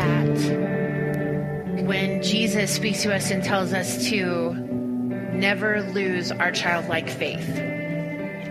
[0.00, 4.54] that when Jesus speaks to us and tells us to
[5.34, 7.48] never lose our childlike faith.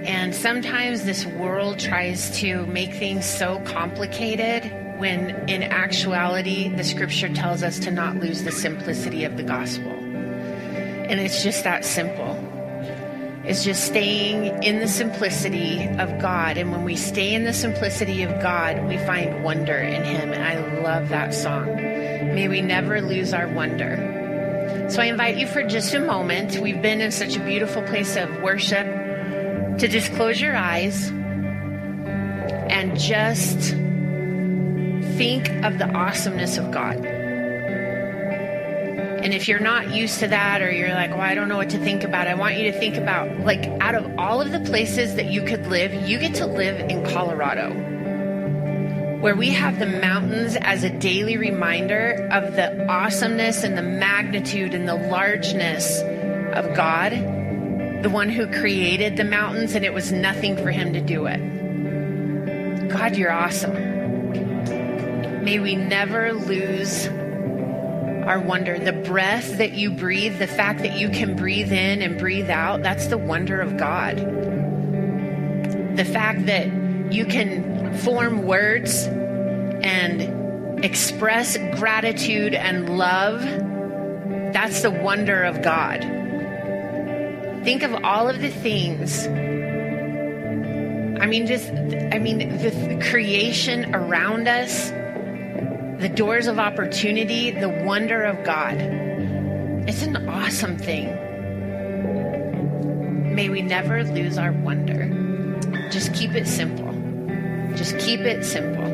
[0.05, 4.63] And sometimes this world tries to make things so complicated
[4.97, 9.91] when in actuality the scripture tells us to not lose the simplicity of the gospel.
[9.91, 12.38] And it's just that simple.
[13.49, 16.59] It's just staying in the simplicity of God.
[16.59, 20.31] And when we stay in the simplicity of God, we find wonder in Him.
[20.33, 21.65] And I love that song.
[21.75, 24.85] May we never lose our wonder.
[24.91, 26.59] So I invite you for just a moment.
[26.59, 28.85] We've been in such a beautiful place of worship
[29.79, 31.09] to just close your eyes
[32.69, 33.71] and just
[35.17, 37.18] think of the awesomeness of God.
[39.21, 41.71] And if you're not used to that or you're like, well, I don't know what
[41.71, 44.61] to think about, I want you to think about like out of all of the
[44.61, 47.73] places that you could live, you get to live in Colorado,
[49.19, 54.73] where we have the mountains as a daily reminder of the awesomeness and the magnitude
[54.73, 55.99] and the largeness
[56.53, 61.01] of God, the one who created the mountains, and it was nothing for him to
[61.01, 62.87] do it.
[62.87, 63.73] God, you're awesome.
[65.43, 67.09] May we never lose
[68.29, 68.77] our wonder.
[68.77, 72.83] The breath that you breathe, the fact that you can breathe in and breathe out,
[72.83, 74.17] that's the wonder of God.
[75.97, 83.41] The fact that you can form words and express gratitude and love,
[84.53, 86.01] that's the wonder of God.
[87.63, 89.25] Think of all of the things.
[91.19, 91.71] I mean, just,
[92.13, 94.91] I mean, the creation around us
[95.99, 98.77] the doors of opportunity, the wonder of God.
[98.79, 101.07] It's an awesome thing.
[103.35, 105.09] May we never lose our wonder.
[105.91, 106.93] Just keep it simple.
[107.75, 108.85] Just keep it simple.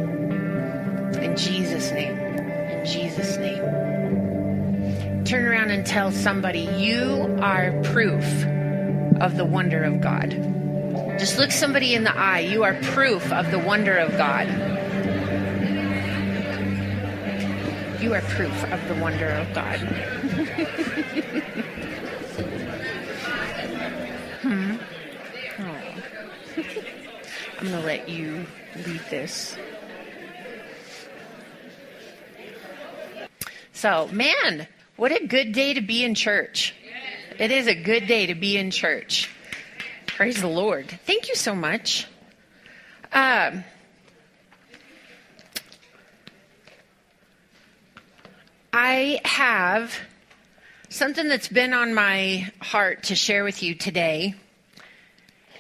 [1.20, 2.18] In Jesus' name.
[2.18, 5.24] In Jesus' name.
[5.26, 8.24] Turn around and tell somebody, you are proof
[9.22, 10.32] of the wonder of God.
[11.20, 12.40] Just look somebody in the eye.
[12.40, 14.48] You are proof of the wonder of God.
[18.06, 19.80] You are proof of the wonder of God.
[24.44, 24.76] hmm.
[25.58, 25.82] Oh.
[27.58, 28.46] I'm going to let you
[28.86, 29.58] lead this.
[33.74, 34.68] So, man,
[34.98, 36.76] what a good day to be in church.
[37.40, 39.32] It is a good day to be in church.
[40.06, 40.92] Praise the Lord.
[41.08, 42.06] Thank you so much.
[43.12, 43.64] Um,
[48.78, 49.98] I have
[50.90, 54.36] something that's been on my heart to share with you today,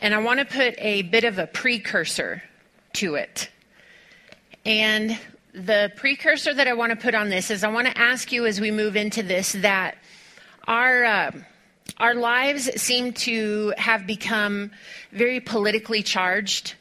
[0.01, 2.43] and I want to put a bit of a precursor
[2.95, 3.49] to it.
[4.65, 5.17] And
[5.53, 8.45] the precursor that I want to put on this is I want to ask you
[8.45, 9.95] as we move into this that
[10.67, 11.31] our uh,
[11.97, 14.71] our lives seem to have become
[15.13, 16.73] very politically charged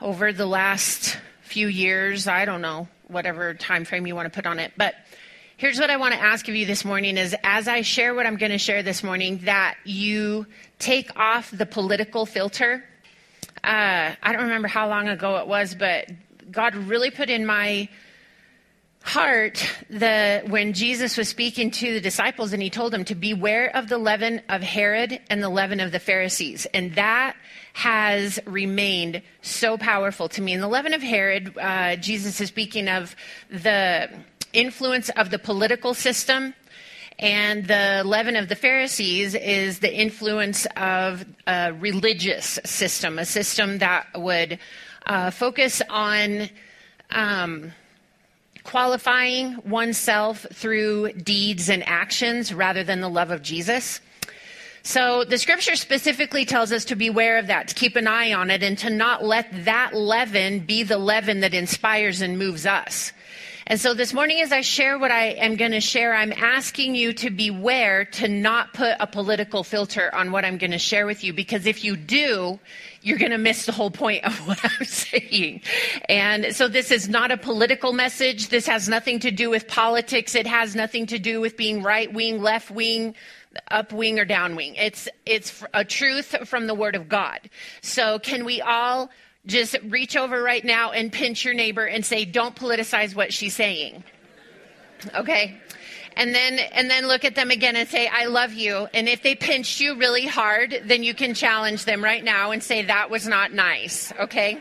[0.00, 2.26] over the last few years.
[2.26, 4.96] I don't know whatever time frame you want to put on it, but
[5.60, 8.24] Here's what I want to ask of you this morning is as I share what
[8.24, 10.46] I'm going to share this morning, that you
[10.78, 12.82] take off the political filter.
[13.62, 16.10] Uh, I don't remember how long ago it was, but
[16.50, 17.90] God really put in my
[19.02, 23.68] heart the when Jesus was speaking to the disciples and he told them to beware
[23.76, 26.66] of the leaven of Herod and the leaven of the Pharisees.
[26.72, 27.36] And that
[27.74, 30.54] has remained so powerful to me.
[30.54, 33.14] In the leaven of Herod, uh, Jesus is speaking of
[33.50, 34.08] the
[34.52, 36.54] influence of the political system.
[37.18, 43.78] And the leaven of the Pharisees is the influence of a religious system, a system
[43.78, 44.58] that would
[45.06, 46.48] uh, focus on
[47.10, 47.72] um,
[48.64, 54.00] qualifying oneself through deeds and actions rather than the love of Jesus.
[54.82, 58.50] So the scripture specifically tells us to beware of that, to keep an eye on
[58.50, 63.12] it, and to not let that leaven be the leaven that inspires and moves us.
[63.70, 66.96] And so this morning, as I share what I am going to share, I'm asking
[66.96, 71.06] you to beware to not put a political filter on what I'm going to share
[71.06, 72.58] with you, because if you do,
[73.00, 75.60] you're going to miss the whole point of what I'm saying.
[76.08, 78.48] And so this is not a political message.
[78.48, 80.34] This has nothing to do with politics.
[80.34, 83.14] It has nothing to do with being right wing, left wing,
[83.70, 84.74] up wing or down wing.
[84.74, 87.48] It's, it's a truth from the word of God.
[87.82, 89.10] So can we all
[89.50, 93.54] just reach over right now and pinch your neighbor and say, don't politicize what she's
[93.54, 94.02] saying.
[95.14, 95.60] Okay?
[96.16, 98.88] And then, and then look at them again and say, I love you.
[98.92, 102.62] And if they pinched you really hard, then you can challenge them right now and
[102.62, 104.12] say, that was not nice.
[104.18, 104.58] Okay?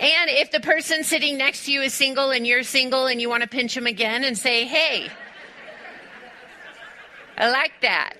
[0.00, 3.28] And if the person sitting next to you is single and you're single and you
[3.28, 5.08] want to pinch them again and say, hey,
[7.36, 8.14] I like that.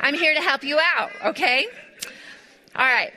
[0.00, 1.66] I'm here to help you out, okay?
[2.76, 3.12] All right.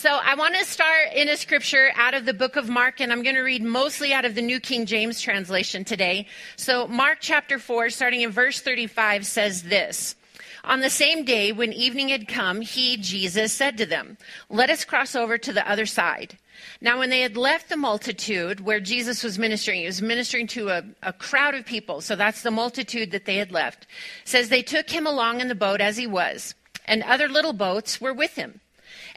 [0.00, 3.12] So I want to start in a scripture out of the book of Mark, and
[3.12, 6.26] I'm going to read mostly out of the New King James translation today.
[6.56, 10.16] So Mark chapter 4, starting in verse 35, says this.
[10.64, 14.16] On the same day, when evening had come, he, Jesus, said to them,
[14.48, 16.38] Let us cross over to the other side.
[16.80, 20.70] Now, when they had left the multitude where Jesus was ministering, he was ministering to
[20.70, 22.00] a, a, crowd of people.
[22.00, 23.86] So that's the multitude that they had left.
[24.24, 26.54] says they took him along in the boat as he was,
[26.86, 28.60] and other little boats were with him.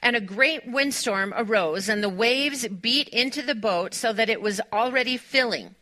[0.03, 4.41] And a great windstorm arose, and the waves beat into the boat so that it
[4.41, 5.75] was already filling.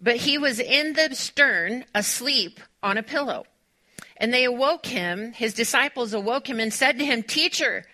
[0.00, 3.44] But he was in the stern, asleep on a pillow.
[4.16, 7.84] And they awoke him, his disciples awoke him and said to him, Teacher,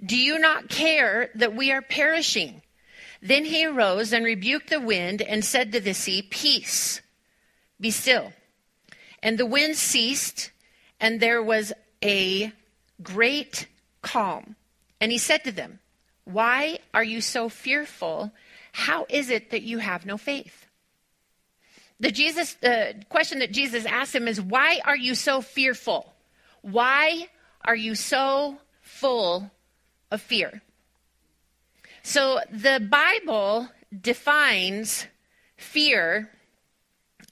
[0.00, 2.62] do you not care that we are perishing?
[3.20, 7.02] Then he arose and rebuked the wind and said to the sea, Peace,
[7.80, 8.32] be still.
[9.24, 10.52] And the wind ceased,
[11.00, 12.52] and there was a
[13.02, 13.66] great
[14.02, 14.54] calm.
[15.00, 15.80] And he said to them,
[16.24, 18.32] Why are you so fearful?
[18.72, 20.66] How is it that you have no faith?
[21.98, 26.12] The Jesus the question that Jesus asked him is, Why are you so fearful?
[26.62, 27.28] Why
[27.64, 29.50] are you so full
[30.10, 30.62] of fear?
[32.02, 33.68] So the Bible
[33.98, 35.06] defines
[35.56, 36.30] fear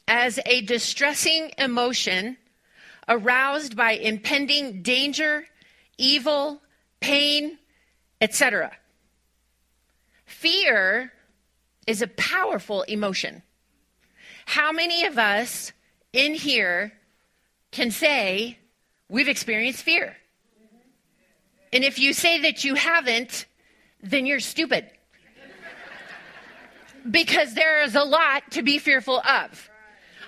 [0.07, 2.37] as a distressing emotion
[3.07, 5.47] aroused by impending danger,
[5.97, 6.61] evil,
[7.01, 7.58] pain,
[8.21, 8.73] etc.
[10.27, 11.13] Fear
[11.87, 13.43] is a powerful emotion.
[14.47, 15.73] How many of us
[16.13, 16.93] in here
[17.71, 18.59] can say
[19.09, 20.17] we've experienced fear?
[21.73, 23.47] And if you say that you haven't,
[24.03, 24.91] then you're stupid.
[27.11, 29.71] because there is a lot to be fearful of.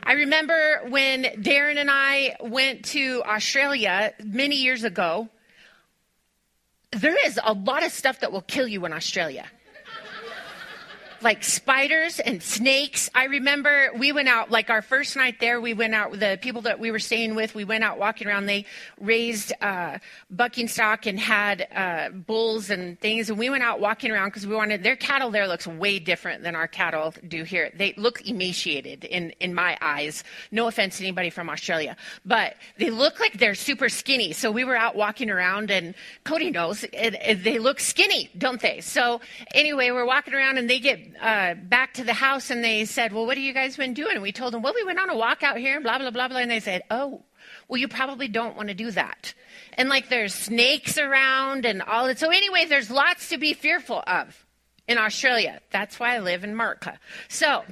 [0.03, 5.29] I remember when Darren and I went to Australia many years ago
[6.93, 9.47] there is a lot of stuff that will kill you in Australia
[11.23, 13.11] like spiders and snakes.
[13.15, 16.39] I remember we went out, like our first night there, we went out with the
[16.41, 17.55] people that we were staying with.
[17.55, 18.47] We went out walking around.
[18.47, 18.65] They
[19.01, 19.99] raised uh,
[20.31, 23.29] bucking stock and had uh, bulls and things.
[23.31, 26.43] And we went out walking around because we wanted, their cattle there looks way different
[26.43, 27.71] than our cattle do here.
[27.75, 30.25] They look emaciated in, in my eyes.
[30.51, 34.33] No offense to anybody from Australia, but they look like they're super skinny.
[34.33, 35.95] So we were out walking around and
[36.25, 38.81] Cody knows they look skinny, don't they?
[38.81, 39.21] So
[39.53, 43.13] anyway, we're walking around and they get uh, back to the house and they said,
[43.13, 44.15] Well, what have you guys been doing?
[44.15, 46.11] And we told them, Well, we went on a walk out here and blah, blah,
[46.11, 46.39] blah, blah.
[46.39, 47.23] And they said, Oh,
[47.69, 49.35] well, you probably don't want to do that.
[49.75, 52.19] And like there's snakes around and all that.
[52.19, 54.45] So, anyway, there's lots to be fearful of
[54.89, 55.61] in Australia.
[55.71, 56.99] That's why I live in America.
[57.29, 57.65] So,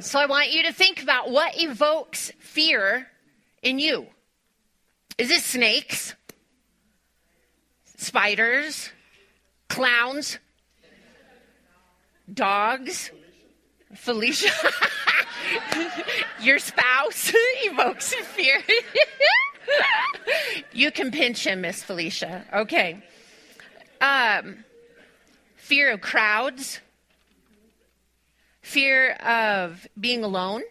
[0.00, 3.08] so I want you to think about what evokes fear
[3.62, 4.06] in you.
[5.18, 6.14] Is it snakes?
[7.96, 8.90] Spiders?
[9.68, 10.38] Clowns?
[12.32, 13.10] Dogs,
[13.94, 14.50] Felicia,
[16.40, 17.32] your spouse
[17.64, 18.62] evokes fear.
[20.72, 22.44] you can pinch him, Miss Felicia.
[22.52, 23.02] Okay.
[24.00, 24.64] Um,
[25.56, 26.80] fear of crowds,
[28.62, 30.62] fear of being alone,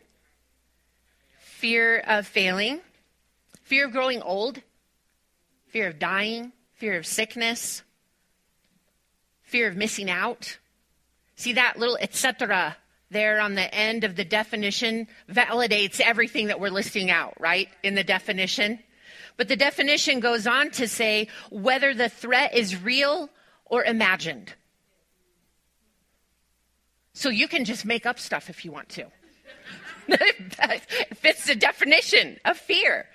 [1.39, 2.79] fear of failing,
[3.63, 4.61] fear of growing old,
[5.67, 7.83] fear of dying, fear of sickness,
[9.43, 10.57] fear of missing out
[11.37, 12.75] See that little etc.
[13.11, 17.69] there on the end of the definition validates everything that we're listing out, right?
[17.83, 18.79] In the definition.
[19.37, 23.29] But the definition goes on to say whether the threat is real
[23.65, 24.53] or imagined.
[27.13, 29.05] So you can just make up stuff if you want to.
[30.07, 30.81] that
[31.15, 33.05] fits the definition of fear.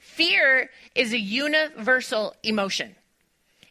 [0.00, 2.94] Fear is a universal emotion.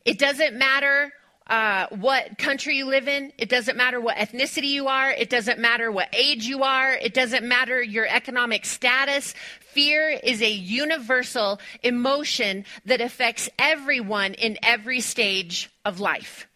[0.05, 1.11] It doesn't matter
[1.47, 3.31] uh, what country you live in.
[3.37, 5.09] It doesn't matter what ethnicity you are.
[5.09, 6.93] It doesn't matter what age you are.
[6.93, 9.33] It doesn't matter your economic status.
[9.59, 16.47] Fear is a universal emotion that affects everyone in every stage of life.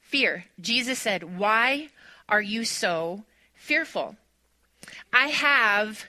[0.00, 0.44] Fear.
[0.60, 1.88] Jesus said, Why
[2.28, 4.16] are you so fearful?
[5.12, 6.06] I have,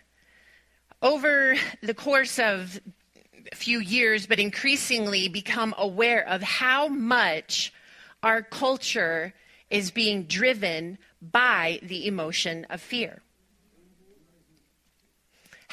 [1.01, 2.79] over the course of
[3.55, 7.73] few years, but increasingly become aware of how much
[8.21, 9.33] our culture
[9.69, 13.22] is being driven by the emotion of fear.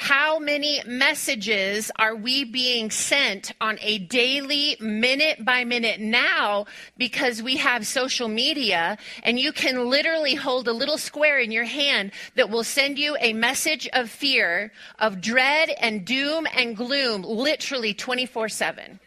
[0.03, 6.65] How many messages are we being sent on a daily, minute by minute now
[6.97, 11.67] because we have social media and you can literally hold a little square in your
[11.67, 17.21] hand that will send you a message of fear, of dread and doom and gloom
[17.21, 19.01] literally 24 7.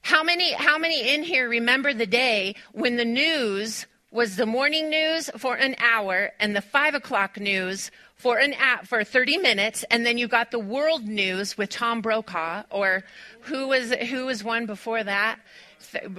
[0.00, 4.88] How many, how many in here remember the day when the news was the morning
[4.88, 9.84] news for an hour and the five o'clock news for an app for 30 minutes,
[9.90, 13.04] and then you got the world news with Tom Brokaw, or
[13.42, 15.38] who was who was one before that?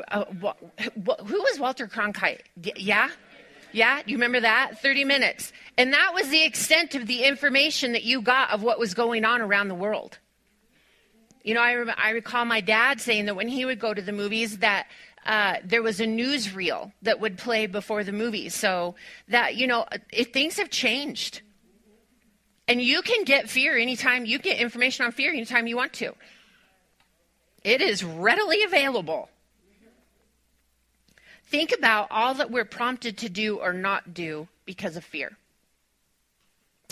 [0.08, 2.40] Uh, who was Walter Cronkite?
[2.56, 3.10] Yeah,
[3.74, 4.82] yeah, you remember that?
[4.82, 8.80] 30 minutes, and that was the extent of the information that you got of what
[8.80, 10.18] was going on around the world.
[11.44, 14.02] You know, I, re- I recall my dad saying that when he would go to
[14.02, 14.88] the movies, that
[15.26, 18.50] uh, there was a newsreel that would play before the movie.
[18.50, 18.96] So
[19.30, 21.42] that, you know, if things have changed.
[22.70, 26.14] And you can get fear anytime, you get information on fear anytime you want to.
[27.64, 29.30] It is readily available.
[31.46, 35.36] Think about all that we're prompted to do or not do because of fear.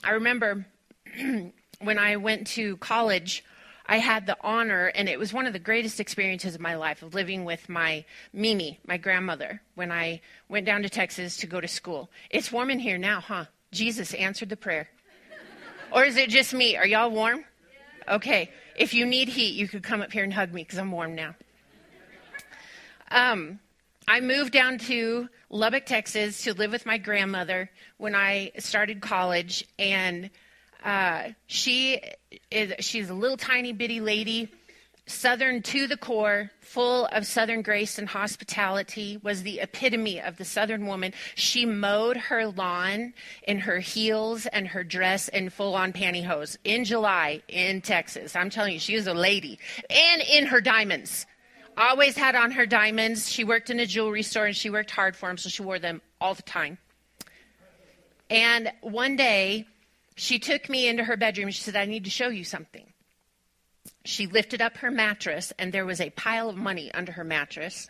[0.03, 0.65] I remember
[1.79, 3.45] when I went to college,
[3.85, 7.03] I had the honor, and it was one of the greatest experiences of my life,
[7.03, 8.03] of living with my
[8.33, 12.09] Mimi, my grandmother, when I went down to Texas to go to school.
[12.31, 13.45] It's warm in here now, huh?
[13.71, 14.89] Jesus answered the prayer.
[15.91, 16.75] Or is it just me?
[16.75, 17.45] Are y'all warm?
[18.07, 18.51] Okay.
[18.75, 21.15] If you need heat, you could come up here and hug me because I'm warm
[21.15, 21.35] now.
[23.09, 23.59] Um,
[24.07, 29.65] I moved down to Lubbock, Texas to live with my grandmother when I started college.
[29.79, 30.29] And
[30.83, 32.01] uh, she
[32.51, 34.49] is, she's a little tiny bitty lady
[35.07, 40.43] Southern to the core, full of Southern grace and hospitality, was the epitome of the
[40.43, 41.13] Southern woman.
[41.35, 46.83] She mowed her lawn in her heels and her dress and full on pantyhose in
[46.83, 48.35] July in Texas.
[48.35, 49.57] I'm telling you, she was a lady.
[49.89, 51.25] And in her diamonds.
[51.77, 53.31] Always had on her diamonds.
[53.31, 55.79] She worked in a jewelry store and she worked hard for them, so she wore
[55.79, 56.79] them all the time.
[58.29, 59.67] And one day,
[60.15, 61.49] she took me into her bedroom.
[61.51, 62.91] She said, I need to show you something.
[64.07, 67.89] She lifted up her mattress, and there was a pile of money under her mattress.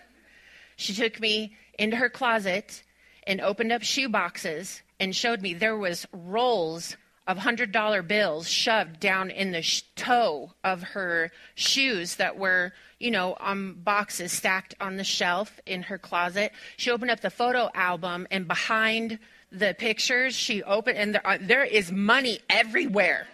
[0.75, 2.81] She took me into her closet
[3.27, 6.97] and opened up shoe boxes and showed me there was rolls
[7.27, 12.73] of hundred dollar bills shoved down in the sh- toe of her shoes that were,
[12.97, 16.51] you know, on boxes stacked on the shelf in her closet.
[16.77, 19.19] She opened up the photo album, and behind
[19.51, 23.27] the pictures, she opened, and there, uh, there is money everywhere.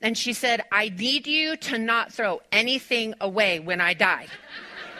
[0.00, 4.26] And she said, I need you to not throw anything away when I die.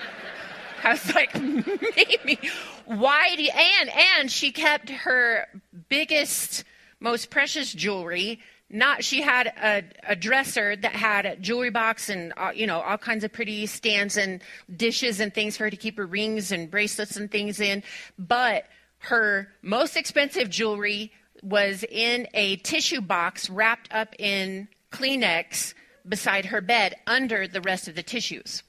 [0.82, 2.38] I was like, maybe.
[2.86, 5.46] Why do you, and, and she kept her
[5.88, 6.64] biggest,
[7.00, 8.40] most precious jewelry.
[8.70, 12.80] Not, she had a, a dresser that had a jewelry box and, uh, you know,
[12.80, 14.42] all kinds of pretty stands and
[14.74, 17.82] dishes and things for her to keep her rings and bracelets and things in.
[18.18, 18.64] But
[18.98, 21.12] her most expensive jewelry
[21.42, 25.74] was in a tissue box wrapped up in Kleenex
[26.08, 28.62] beside her bed under the rest of the tissues.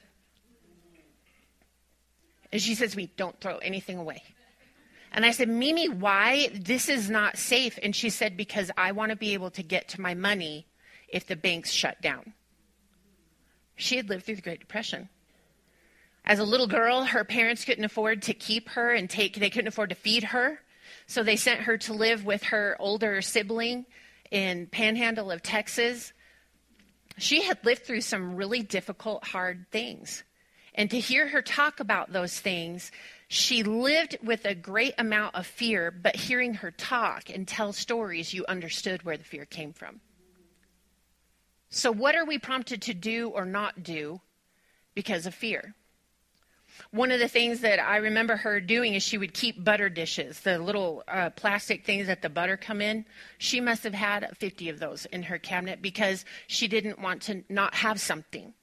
[2.52, 4.24] And she says We Don't throw anything away.
[5.12, 6.50] And I said, Mimi, why?
[6.54, 7.80] This is not safe.
[7.82, 10.68] And she said, Because I want to be able to get to my money
[11.08, 12.34] if the banks shut down.
[13.76, 15.10] She had lived through the Great Depression.
[16.26, 19.70] As a little girl, her parents couldn't afford to keep her and take, they couldn't
[19.70, 20.60] afford to feed her.
[21.06, 23.86] So they sent her to live with her older sibling
[24.30, 26.12] in Panhandle of Texas
[27.18, 30.24] she had lived through some really difficult, hard things.
[30.76, 32.92] And to hear her talk about those things,
[33.28, 38.34] she lived with a great amount of fear, but hearing her talk and tell stories,
[38.34, 40.00] you understood where the fear came from.
[41.70, 44.22] So, what are we prompted to do or not do
[44.94, 45.74] because of fear?
[46.92, 50.40] One of the things that I remember her doing is she would keep butter dishes,
[50.42, 53.06] the little uh, plastic things that the butter come in.
[53.38, 57.44] She must have had 50 of those in her cabinet because she didn't want to
[57.50, 58.54] not have something.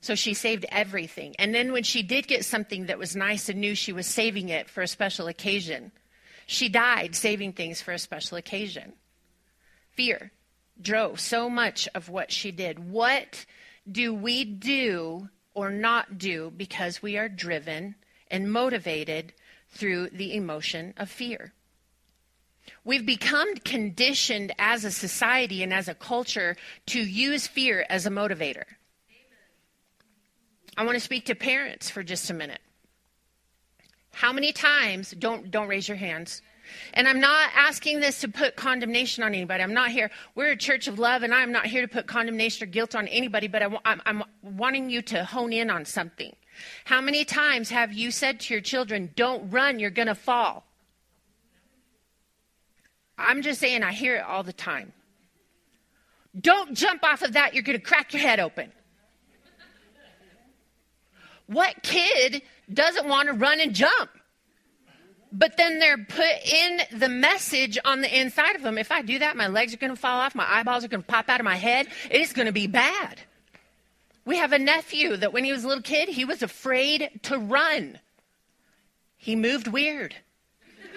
[0.00, 1.34] So she saved everything.
[1.38, 4.50] And then when she did get something that was nice and knew she was saving
[4.50, 5.92] it for a special occasion,
[6.46, 8.92] she died saving things for a special occasion.
[9.92, 10.32] Fear
[10.80, 12.90] drove so much of what she did.
[12.90, 13.46] What
[13.90, 17.94] do we do or not do because we are driven
[18.30, 19.32] and motivated
[19.70, 21.52] through the emotion of fear.
[22.84, 26.56] We've become conditioned as a society and as a culture
[26.86, 28.64] to use fear as a motivator.
[30.76, 32.60] I want to speak to parents for just a minute.
[34.12, 36.42] How many times, don't, don't raise your hands,
[36.94, 39.62] And I'm not asking this to put condemnation on anybody.
[39.62, 40.10] I'm not here.
[40.34, 43.08] We're a church of love, and I'm not here to put condemnation or guilt on
[43.08, 46.34] anybody, but I'm, I'm wanting you to hone in on something.
[46.84, 50.64] How many times have you said to your children, Don't run, you're going to fall?
[53.16, 54.92] I'm just saying, I hear it all the time.
[56.38, 58.72] Don't jump off of that, you're going to crack your head open.
[61.46, 62.42] What kid
[62.72, 64.10] doesn't want to run and jump?
[65.36, 68.78] But then they're put in the message on the inside of them.
[68.78, 71.02] If I do that, my legs are going to fall off, my eyeballs are going
[71.02, 71.88] to pop out of my head.
[72.08, 73.20] It is going to be bad.
[74.24, 77.36] We have a nephew that when he was a little kid, he was afraid to
[77.36, 77.98] run.
[79.16, 80.14] He moved weird.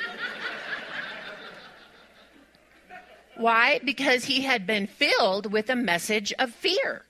[3.37, 3.79] Why?
[3.83, 7.05] Because he had been filled with a message of fear.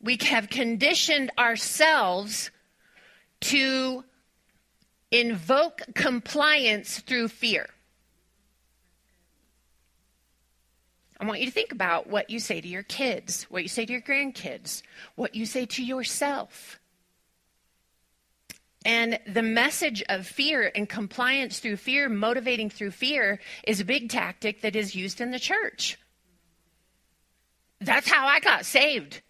[0.00, 2.52] We have conditioned ourselves
[3.40, 4.04] to
[5.14, 7.68] invoke compliance through fear.
[11.20, 13.86] I want you to think about what you say to your kids, what you say
[13.86, 14.82] to your grandkids,
[15.14, 16.80] what you say to yourself.
[18.84, 24.10] And the message of fear and compliance through fear, motivating through fear, is a big
[24.10, 25.96] tactic that is used in the church.
[27.80, 29.22] That's how I got saved.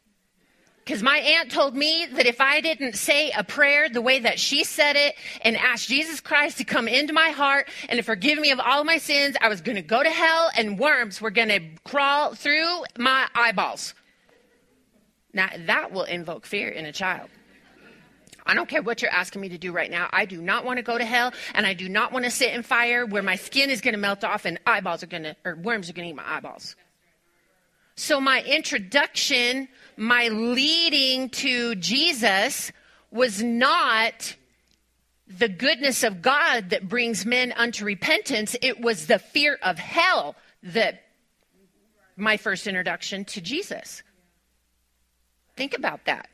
[0.84, 4.38] Because my aunt told me that if I didn't say a prayer the way that
[4.38, 8.38] she said it and ask Jesus Christ to come into my heart and to forgive
[8.38, 11.30] me of all my sins, I was going to go to hell and worms were
[11.30, 13.94] going to crawl through my eyeballs.
[15.32, 17.30] Now, that will invoke fear in a child.
[18.46, 20.10] I don't care what you're asking me to do right now.
[20.12, 22.52] I do not want to go to hell, and I do not want to sit
[22.52, 25.36] in fire where my skin is going to melt off and eyeballs are going to,
[25.46, 26.76] or worms are going to eat my eyeballs.
[27.96, 32.72] So, my introduction, my leading to Jesus
[33.10, 34.36] was not
[35.26, 38.56] the goodness of God that brings men unto repentance.
[38.60, 41.02] It was the fear of hell that
[42.16, 44.02] my first introduction to Jesus.
[45.56, 46.28] Think about that.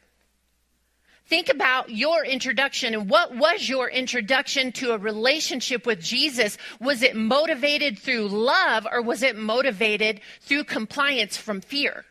[1.26, 6.58] Think about your introduction and what was your introduction to a relationship with Jesus?
[6.80, 12.04] Was it motivated through love or was it motivated through compliance from fear?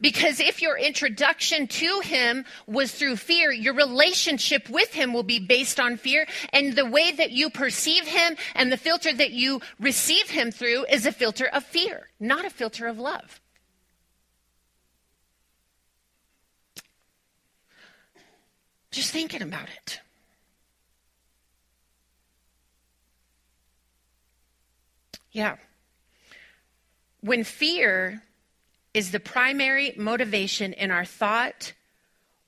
[0.00, 5.38] Because if your introduction to him was through fear, your relationship with him will be
[5.38, 6.26] based on fear.
[6.52, 10.86] And the way that you perceive him and the filter that you receive him through
[10.90, 13.40] is a filter of fear, not a filter of love.
[18.90, 20.00] Just thinking about it.
[25.32, 25.56] Yeah.
[27.20, 28.22] When fear
[28.94, 31.72] is the primary motivation in our thought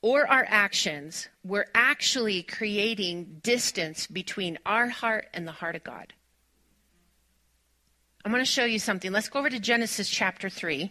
[0.00, 6.12] or our actions, we're actually creating distance between our heart and the heart of God.
[8.24, 9.10] I'm going to show you something.
[9.10, 10.90] Let's go over to Genesis chapter 3.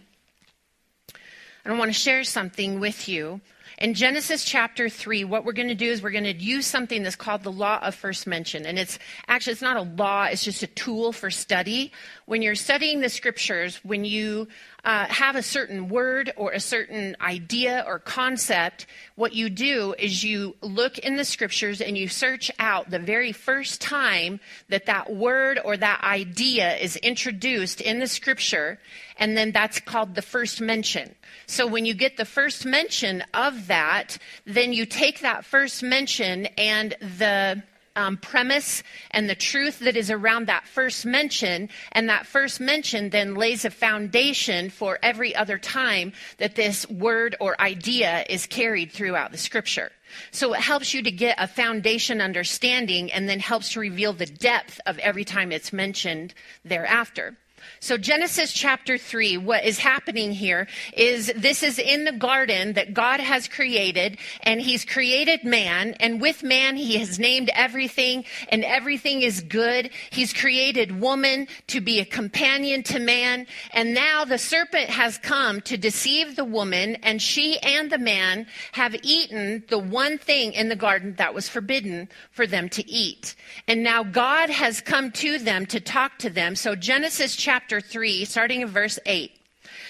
[1.63, 3.39] And I want to share something with you
[3.77, 7.03] in Genesis chapter 3, what we're going to do is we're going to use something
[7.03, 8.65] that's called the law of first mention.
[8.65, 11.91] And it's actually, it's not a law, it's just a tool for study.
[12.25, 14.47] When you're studying the scriptures, when you
[14.85, 20.23] uh, have a certain word or a certain idea or concept, what you do is
[20.23, 25.11] you look in the scriptures and you search out the very first time that that
[25.11, 28.79] word or that idea is introduced in the scripture,
[29.17, 31.15] and then that's called the first mention.
[31.47, 36.45] So when you get the first mention of that, then you take that first mention
[36.57, 37.63] and the
[37.95, 43.09] um, premise and the truth that is around that first mention, and that first mention
[43.09, 48.91] then lays a foundation for every other time that this word or idea is carried
[48.91, 49.91] throughout the scripture.
[50.31, 54.25] So it helps you to get a foundation understanding and then helps to reveal the
[54.25, 57.35] depth of every time it's mentioned thereafter.
[57.79, 62.93] So, Genesis chapter 3, what is happening here is this is in the garden that
[62.93, 68.63] God has created, and He's created man, and with man He has named everything, and
[68.63, 69.89] everything is good.
[70.09, 75.61] He's created woman to be a companion to man, and now the serpent has come
[75.61, 80.69] to deceive the woman, and she and the man have eaten the one thing in
[80.69, 83.35] the garden that was forbidden for them to eat.
[83.67, 86.55] And now God has come to them to talk to them.
[86.55, 89.31] So, Genesis chapter chapter 3, starting in verse 8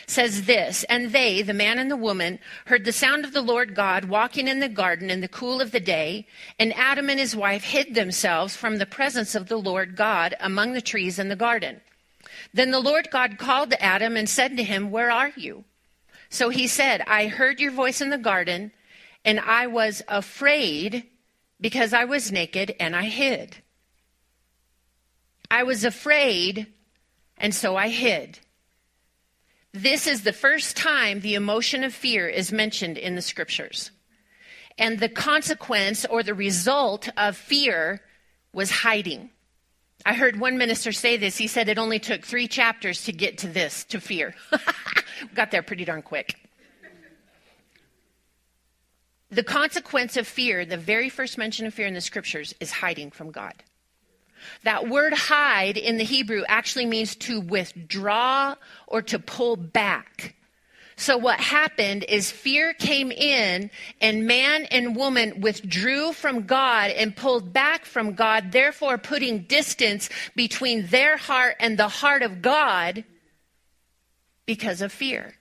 [0.05, 3.73] says this And they, the man and the woman, heard the sound of the Lord
[3.73, 6.27] God walking in the garden in the cool of the day,
[6.59, 10.73] and Adam and his wife hid themselves from the presence of the Lord God among
[10.73, 11.81] the trees in the garden.
[12.53, 15.63] Then the Lord God called to Adam and said to him, Where are you?
[16.29, 18.73] So he said, I heard your voice in the garden,
[19.23, 21.07] and I was afraid
[21.59, 23.57] because I was naked and I hid.
[25.49, 26.67] I was afraid,
[27.37, 28.39] and so I hid.
[29.73, 33.91] This is the first time the emotion of fear is mentioned in the scriptures.
[34.77, 38.01] And the consequence or the result of fear
[38.53, 39.31] was hiding.
[40.05, 41.37] I heard one minister say this.
[41.37, 44.35] He said it only took three chapters to get to this, to fear.
[45.33, 46.35] Got there pretty darn quick.
[49.29, 53.11] The consequence of fear, the very first mention of fear in the scriptures, is hiding
[53.11, 53.55] from God.
[54.63, 58.55] That word hide in the Hebrew actually means to withdraw
[58.87, 60.35] or to pull back.
[60.97, 67.15] So what happened is fear came in and man and woman withdrew from God and
[67.15, 73.03] pulled back from God, therefore putting distance between their heart and the heart of God
[74.45, 75.35] because of fear.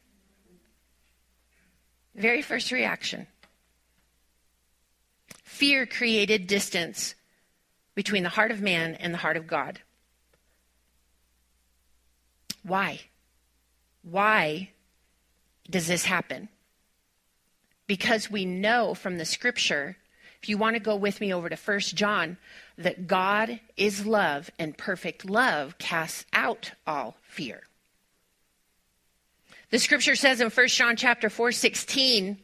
[2.17, 3.29] Very first reaction.
[5.45, 7.15] Fear created distance
[7.95, 9.81] between the heart of man and the heart of God.
[12.63, 13.01] Why?
[14.03, 14.71] Why
[15.69, 16.49] does this happen?
[17.87, 19.97] Because we know from the scripture,
[20.43, 22.39] if you want to go with me over to 1 John,
[22.79, 27.63] that God is love and perfect love casts out all fear.
[29.71, 32.39] The scripture says in 1 John chapter 4 16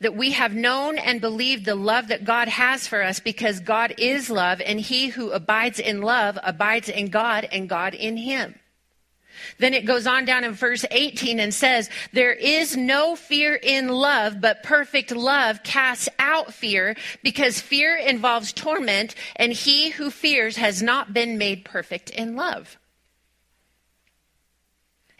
[0.00, 3.94] that we have known and believed the love that God has for us because God
[3.98, 8.54] is love and he who abides in love abides in God and God in him.
[9.58, 13.88] Then it goes on down in verse 18 and says, There is no fear in
[13.88, 20.56] love, but perfect love casts out fear because fear involves torment, and he who fears
[20.56, 22.78] has not been made perfect in love.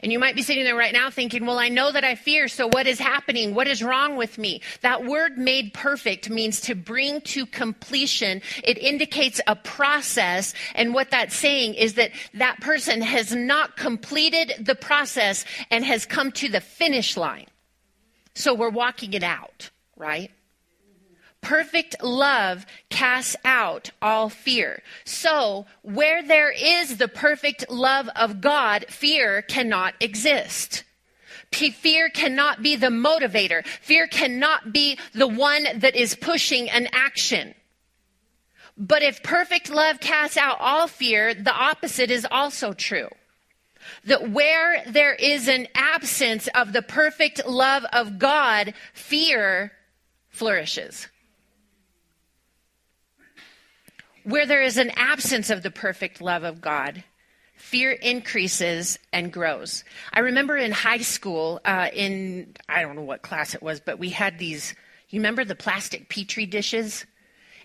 [0.03, 2.49] And you might be sitting there right now thinking, well, I know that I fear,
[2.49, 3.55] so what is happening?
[3.55, 4.63] What is wrong with me?
[4.81, 8.41] That word made perfect means to bring to completion.
[8.65, 10.55] It indicates a process.
[10.75, 16.07] And what that's saying is that that person has not completed the process and has
[16.07, 17.47] come to the finish line.
[18.35, 20.31] So we're walking it out, right?
[21.43, 24.83] Perfect love casts out all fear.
[25.05, 30.85] So, where there is the perfect love of God, fear cannot exist.
[31.53, 33.67] Fear cannot be the motivator.
[33.67, 37.55] Fear cannot be the one that is pushing an action.
[38.77, 43.09] But if perfect love casts out all fear, the opposite is also true.
[44.05, 49.73] That where there is an absence of the perfect love of God, fear
[50.29, 51.09] flourishes.
[54.25, 57.05] Where there is an absence of the perfect love of God,
[57.55, 59.85] fear increases and grows.
[60.13, 63.99] I remember in high school, uh, in I don't know what class it was, but
[63.99, 64.75] we had these.
[65.09, 67.07] You remember the plastic petri dishes?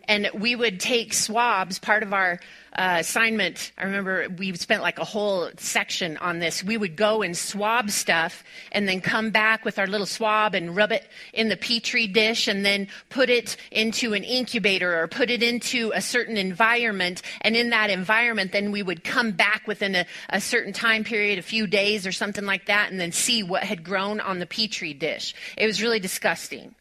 [0.08, 1.80] And we would take swabs.
[1.80, 2.40] Part of our
[2.76, 6.64] uh, assignment, I remember we spent like a whole section on this.
[6.64, 10.76] We would go and swab stuff and then come back with our little swab and
[10.76, 15.30] rub it in the petri dish and then put it into an incubator or put
[15.30, 17.22] it into a certain environment.
[17.42, 21.40] And in that environment, then we would come back within a, a certain time period,
[21.40, 24.46] a few days or something like that, and then see what had grown on the
[24.46, 25.34] petri dish.
[25.58, 26.76] It was really disgusting.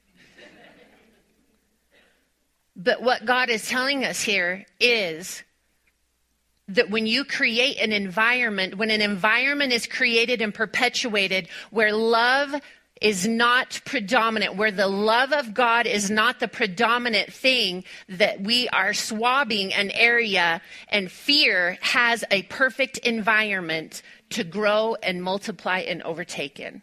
[2.76, 5.42] But what God is telling us here is
[6.68, 12.54] that when you create an environment, when an environment is created and perpetuated where love
[13.00, 18.68] is not predominant, where the love of God is not the predominant thing, that we
[18.70, 26.02] are swabbing an area and fear has a perfect environment to grow and multiply and
[26.02, 26.82] overtake in.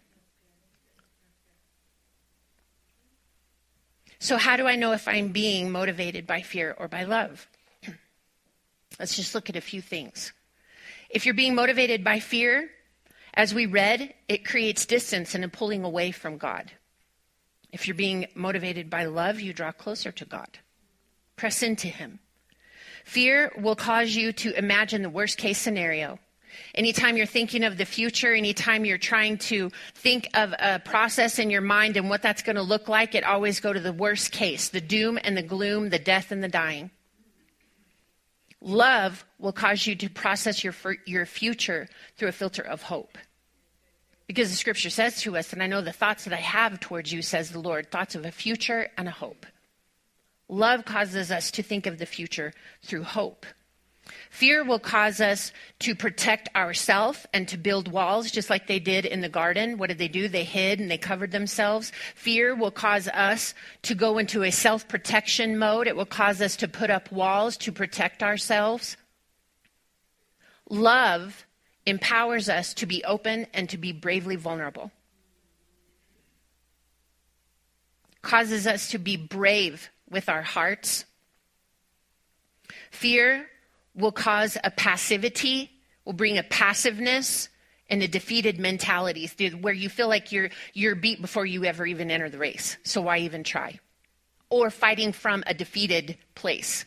[4.22, 7.48] So, how do I know if I'm being motivated by fear or by love?
[9.00, 10.32] Let's just look at a few things.
[11.10, 12.70] If you're being motivated by fear,
[13.34, 16.72] as we read, it creates distance and a pulling away from God.
[17.72, 20.60] If you're being motivated by love, you draw closer to God.
[21.36, 22.20] Press into Him.
[23.04, 26.20] Fear will cause you to imagine the worst case scenario
[26.76, 31.50] Anytime you're thinking of the future, anytime you're trying to think of a process in
[31.50, 34.32] your mind and what that's going to look like, it always go to the worst
[34.32, 36.92] case, the doom and the gloom, the death and the dying.
[38.62, 40.74] Love will cause you to process your,
[41.06, 43.18] your future through a filter of hope.
[44.28, 47.12] Because the scripture says to us, and I know the thoughts that I have towards
[47.12, 49.46] you, says the Lord, thoughts of a future and a hope.
[50.48, 53.46] Love causes us to think of the future through hope.
[54.30, 59.06] Fear will cause us to protect ourselves and to build walls, just like they did
[59.06, 59.78] in the garden.
[59.78, 60.28] What did they do?
[60.28, 61.92] They hid and they covered themselves.
[62.16, 65.88] Fear will cause us to go into a self protection mode.
[65.88, 68.98] It will cause us to put up walls to protect ourselves.
[70.70, 71.46] Love
[71.86, 74.92] empowers us to be open and to be bravely vulnerable.
[78.22, 81.06] Causes us to be brave with our hearts.
[82.92, 83.48] Fear
[83.96, 85.72] will cause a passivity,
[86.06, 87.50] will bring a passiveness
[87.90, 92.10] and a defeated mentality where you feel like you're you're beat before you ever even
[92.10, 92.78] enter the race.
[92.84, 93.80] So why even try?
[94.50, 96.86] Or fighting from a defeated place.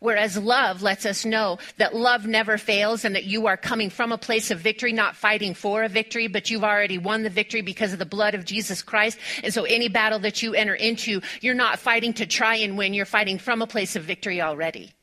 [0.00, 4.12] Whereas love lets us know that love never fails and that you are coming from
[4.12, 7.60] a place of victory, not fighting for a victory, but you've already won the victory
[7.60, 9.18] because of the blood of Jesus Christ.
[9.42, 12.94] And so any battle that you enter into, you're not fighting to try and win,
[12.94, 14.93] you're fighting from a place of victory already.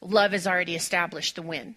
[0.00, 1.74] Love has already established the win.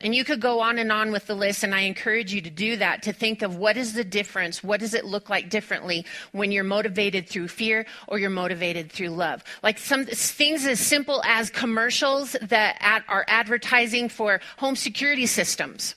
[0.00, 2.50] And you could go on and on with the list, and I encourage you to
[2.50, 4.62] do that, to think of what is the difference?
[4.62, 9.08] What does it look like differently when you're motivated through fear or you're motivated through
[9.08, 9.42] love?
[9.60, 15.96] Like some things as simple as commercials that are advertising for home security systems.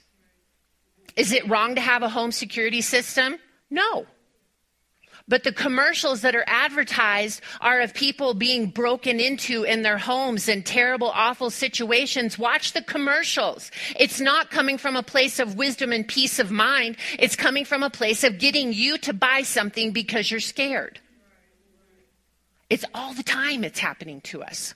[1.16, 3.38] Is it wrong to have a home security system?
[3.70, 4.08] No.
[5.28, 10.50] But the commercials that are advertised are of people being broken into in their homes
[10.50, 12.40] in terrible, awful situations.
[12.40, 13.72] Watch the commercials.
[14.00, 16.98] It's not coming from a place of wisdom and peace of mind.
[17.20, 21.00] It's coming from a place of getting you to buy something because you're scared.
[22.70, 24.74] It's all the time it's happening to us.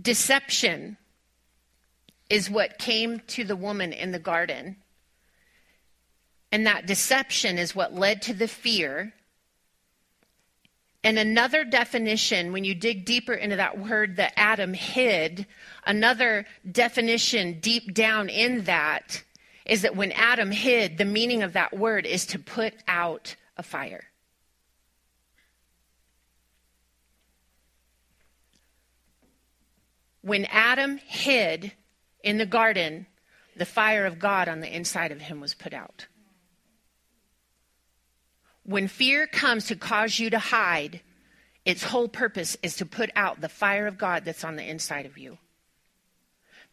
[0.00, 0.96] Deception
[2.30, 4.76] is what came to the woman in the garden
[6.50, 9.12] and that deception is what led to the fear.
[11.04, 15.46] And another definition, when you dig deeper into that word that Adam hid,
[15.86, 19.22] another definition deep down in that
[19.64, 23.62] is that when Adam hid, the meaning of that word is to put out a
[23.62, 24.04] fire.
[30.22, 31.72] When Adam hid
[32.24, 33.06] in the garden,
[33.56, 36.06] the fire of God on the inside of him was put out.
[38.68, 41.00] When fear comes to cause you to hide,
[41.64, 45.06] its whole purpose is to put out the fire of God that's on the inside
[45.06, 45.38] of you.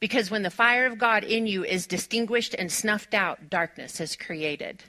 [0.01, 4.17] Because when the fire of God in you is distinguished and snuffed out, darkness is
[4.17, 4.84] created.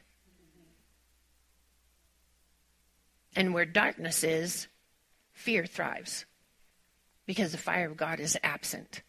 [3.37, 4.67] And where darkness is,
[5.33, 6.25] fear thrives.
[7.25, 9.03] Because the fire of God is absent.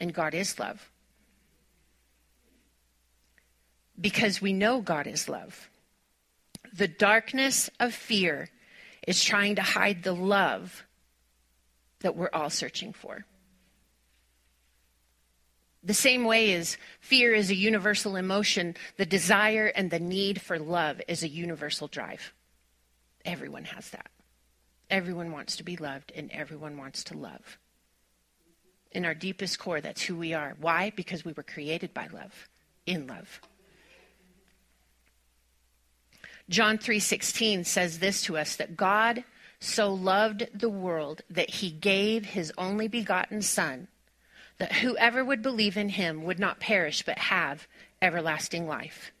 [0.00, 0.90] And God is love.
[4.00, 5.68] Because we know God is love.
[6.72, 8.48] The darkness of fear
[9.06, 10.84] is trying to hide the love
[12.00, 13.24] that we're all searching for.
[15.84, 20.58] The same way as fear is a universal emotion, the desire and the need for
[20.58, 22.32] love is a universal drive.
[23.24, 24.10] Everyone has that.
[24.90, 27.58] Everyone wants to be loved and everyone wants to love.
[28.92, 30.54] In our deepest core, that's who we are.
[30.60, 30.92] Why?
[30.94, 32.48] Because we were created by love,
[32.86, 33.40] in love.
[36.52, 39.24] John 3:16 says this to us that God
[39.58, 43.88] so loved the world that he gave his only begotten son
[44.58, 47.66] that whoever would believe in him would not perish but have
[48.02, 49.12] everlasting life.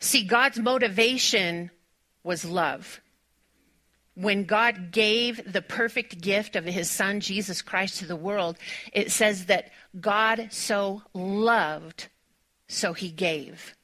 [0.00, 1.70] See, God's motivation
[2.22, 3.00] was love.
[4.14, 8.58] When God gave the perfect gift of his son Jesus Christ to the world,
[8.92, 12.08] it says that God so loved,
[12.68, 13.74] so he gave.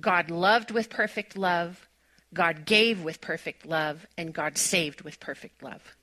[0.00, 1.88] God loved with perfect love,
[2.34, 5.96] God gave with perfect love, and God saved with perfect love.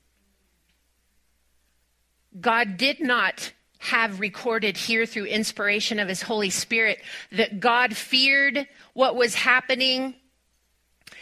[2.40, 7.00] God did not have recorded here through inspiration of his Holy Spirit
[7.32, 10.14] that God feared what was happening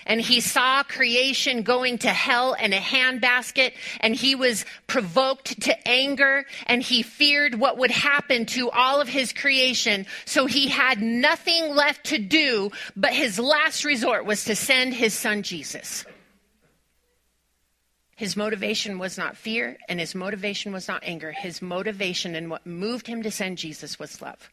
[0.07, 5.89] and he saw creation going to hell in a handbasket and he was provoked to
[5.89, 10.07] anger and he feared what would happen to all of his creation.
[10.25, 15.15] So he had nothing left to do, but his last resort was to send his
[15.15, 16.05] son Jesus.
[18.17, 21.33] His motivation was not fear and his motivation was not anger.
[21.33, 24.51] His motivation and what moved him to send Jesus was love.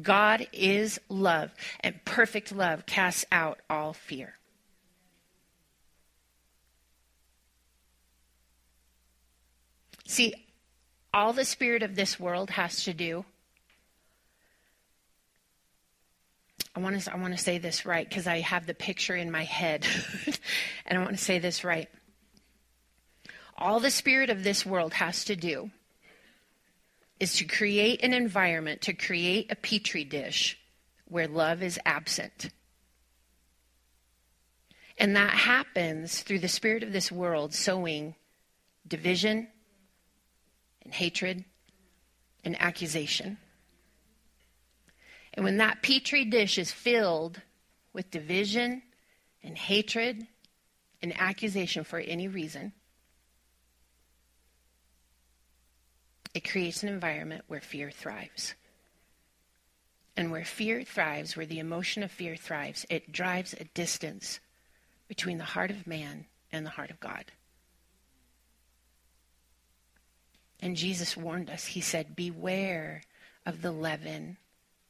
[0.00, 4.34] God is love, and perfect love casts out all fear.
[10.06, 10.34] See,
[11.12, 13.24] all the spirit of this world has to do.
[16.74, 19.30] I want to, I want to say this right because I have the picture in
[19.30, 19.86] my head.
[20.86, 21.88] and I want to say this right.
[23.56, 25.70] All the spirit of this world has to do
[27.18, 30.58] is to create an environment, to create a petri dish
[31.06, 32.50] where love is absent.
[34.98, 38.14] And that happens through the spirit of this world sowing
[38.86, 39.48] division
[40.82, 41.44] and hatred
[42.44, 43.38] and accusation.
[45.34, 47.42] And when that petri dish is filled
[47.92, 48.82] with division
[49.42, 50.26] and hatred
[51.02, 52.72] and accusation for any reason,
[56.36, 58.54] it creates an environment where fear thrives.
[60.18, 64.38] And where fear thrives, where the emotion of fear thrives, it drives a distance
[65.08, 67.24] between the heart of man and the heart of God.
[70.60, 71.64] And Jesus warned us.
[71.64, 73.00] He said, Beware
[73.46, 74.36] of the leaven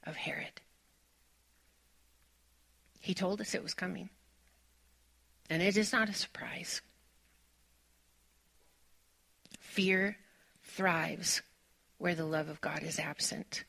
[0.02, 0.60] of Herod.
[2.98, 4.10] He told us it was coming.
[5.48, 6.80] And it is not a surprise.
[9.60, 10.16] Fear
[10.66, 11.42] thrives
[11.98, 13.64] where the love of God is absent.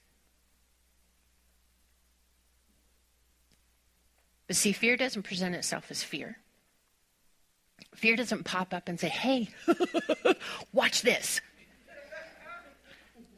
[4.47, 6.37] But see, fear doesn't present itself as fear.
[7.95, 9.49] Fear doesn't pop up and say, hey,
[10.73, 11.41] watch this.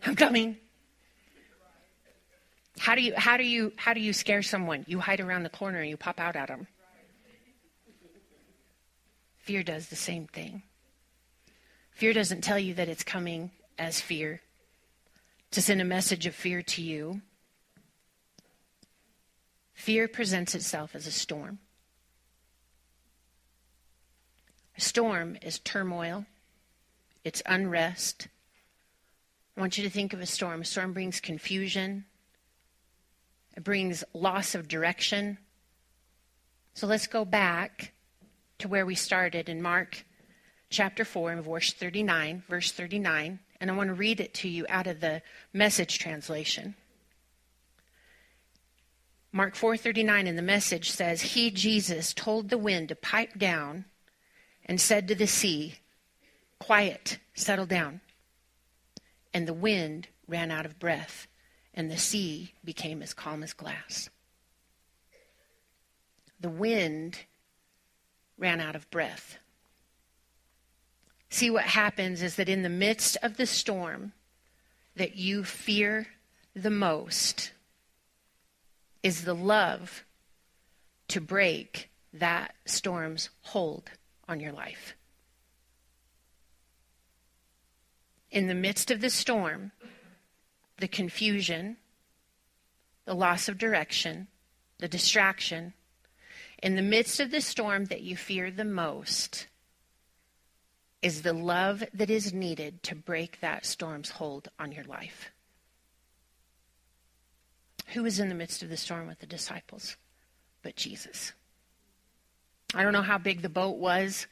[0.06, 0.58] I'm coming.
[2.78, 4.86] How do you how do you how do you scare someone?
[4.88, 6.68] You hide around the corner and you pop out at them.
[9.40, 10.64] Fear does the same thing.
[12.00, 14.40] Fear doesn't tell you that it's coming as fear
[15.52, 17.20] to send a message of fear to you.
[19.74, 21.60] Fear presents itself as a storm.
[24.78, 26.26] A storm is turmoil,
[27.26, 28.30] it's unrest.
[29.58, 30.62] I want you to think of a storm.
[30.62, 32.06] A storm brings confusion,
[33.58, 35.38] it brings loss of direction.
[36.76, 37.92] So let's go back
[38.60, 40.06] to where we started in Mark
[40.70, 44.66] chapter 4 and verse 39, verse 39, and I want to read it to you
[44.70, 45.22] out of the
[45.54, 46.76] message translation.
[49.32, 53.86] Mark 4:39 in the message says, "He Jesus told the wind to pipe down
[54.66, 55.80] and said to the sea,
[56.58, 58.02] "Quiet, settle down."
[59.32, 61.28] And the wind ran out of breath,
[61.76, 64.10] and the sea became as calm as glass.
[66.40, 67.26] The wind
[68.38, 69.38] ran out of breath.
[71.30, 74.14] See what happens is that in the midst of the storm
[74.96, 76.08] that you fear
[76.56, 77.52] the most,
[79.04, 80.04] is the love
[81.08, 83.90] to break that storm's hold
[84.28, 84.96] on your life.
[88.32, 89.72] In the midst of the storm,
[90.78, 91.78] the confusion,
[93.06, 94.28] the loss of direction,
[94.80, 95.74] the distraction,
[96.62, 99.48] in the midst of the storm that you fear the most,
[101.02, 105.32] is the love that is needed to break that storm's hold on your life.
[107.94, 109.98] Who was in the midst of the storm with the disciples?
[110.62, 111.34] But Jesus.
[112.74, 114.28] I don't know how big the boat was.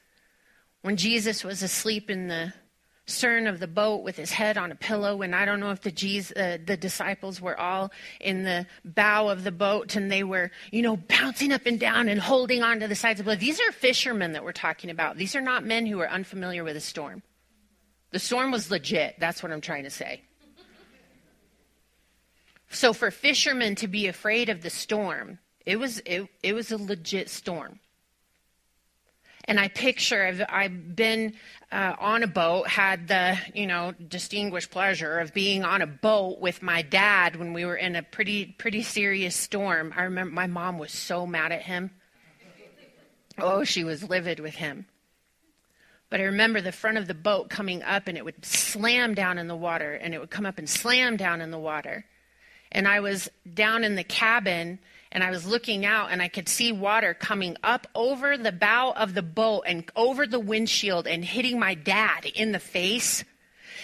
[0.81, 2.53] When Jesus was asleep in the
[3.07, 5.81] stern of the boat with his head on a pillow, and I don't know if
[5.81, 10.23] the, Jesus, uh, the disciples were all in the bow of the boat and they
[10.23, 13.31] were, you know, bouncing up and down and holding on to the sides of the
[13.31, 13.39] boat.
[13.39, 15.17] These are fishermen that we're talking about.
[15.17, 17.23] These are not men who are unfamiliar with a storm.
[18.11, 19.15] The storm was legit.
[19.19, 20.21] That's what I'm trying to say.
[22.69, 26.77] So for fishermen to be afraid of the storm, it was it, it was a
[26.77, 27.79] legit storm.
[29.47, 31.33] And I picture I've, I've been
[31.71, 36.39] uh, on a boat, had the you know distinguished pleasure of being on a boat
[36.39, 39.93] with my dad when we were in a pretty pretty serious storm.
[39.95, 41.91] I remember my mom was so mad at him.
[43.37, 44.87] Oh, she was livid with him.
[46.09, 49.37] But I remember the front of the boat coming up and it would slam down
[49.37, 52.05] in the water and it would come up and slam down in the water
[52.71, 54.79] and I was down in the cabin
[55.11, 58.93] and I was looking out and I could see water coming up over the bow
[58.95, 63.23] of the boat and over the windshield and hitting my dad in the face.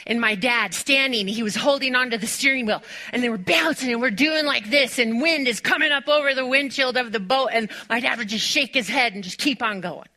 [0.05, 2.83] And my dad standing, he was holding onto the steering wheel
[3.13, 6.33] and they were bouncing and we're doing like this and wind is coming up over
[6.33, 9.37] the windshield of the boat and my dad would just shake his head and just
[9.37, 10.09] keep on going.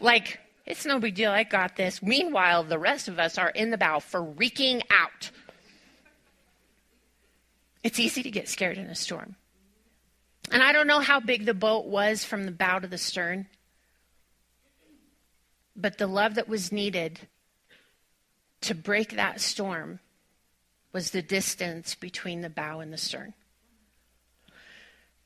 [0.00, 1.30] Like, it's no big deal.
[1.30, 2.02] I got this.
[2.02, 5.30] Meanwhile, the rest of us are in the bow freaking out.
[7.82, 9.36] It's easy to get scared in a storm.
[10.50, 13.46] And I don't know how big the boat was from the bow to the stern,
[15.76, 17.20] but the love that was needed
[18.62, 20.00] to break that storm
[20.92, 23.34] was the distance between the bow and the stern.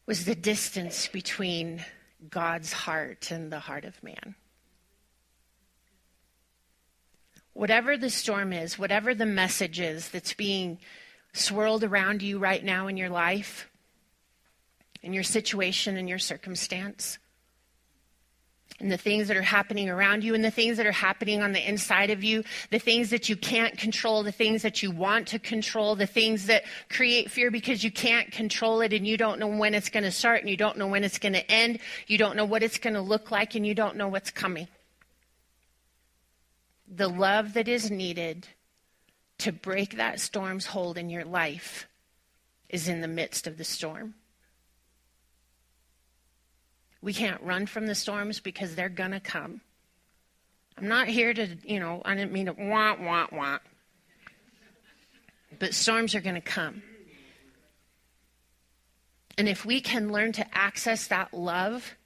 [0.06, 1.84] Was the distance between
[2.28, 4.34] God's heart and the heart of man.
[7.52, 10.78] Whatever the storm is, whatever the message is that's being
[11.32, 13.68] swirled around you right now in your life,
[15.02, 17.18] in your situation, and your circumstance.
[18.80, 21.52] and the things that are happening around you and the things that are happening on
[21.52, 25.28] the inside of you, the things that you can't control, the things that you want
[25.28, 29.38] to control, the things that create fear because you can't control it and you don't
[29.38, 31.78] know when it's going to start and you don't know when it's going to end.
[32.08, 34.66] You don't know what it's going to look like and you don't know what's coming.
[36.88, 38.48] The love that is needed
[39.38, 41.86] to break that storm's hold in your life
[42.68, 44.14] is in the midst of the storm.
[47.02, 49.60] We can't run from the storms because they're going to come.
[50.78, 53.62] I'm not here to, you know, I didn't mean to want, want, want.
[55.58, 56.82] But storms are going to come.
[59.36, 61.96] And if we can learn to access that love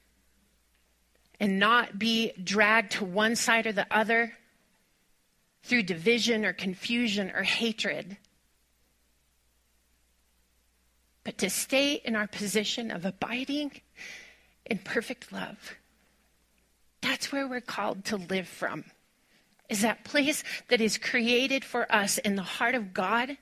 [1.38, 4.32] and not be dragged to one side or the other
[5.62, 8.16] through division or confusion or hatred,
[11.24, 13.72] but to stay in our position of abiding
[14.66, 15.74] in perfect love.
[17.00, 18.84] That's where we're called to live from.
[19.68, 23.36] Is that place that is created for us in the heart of God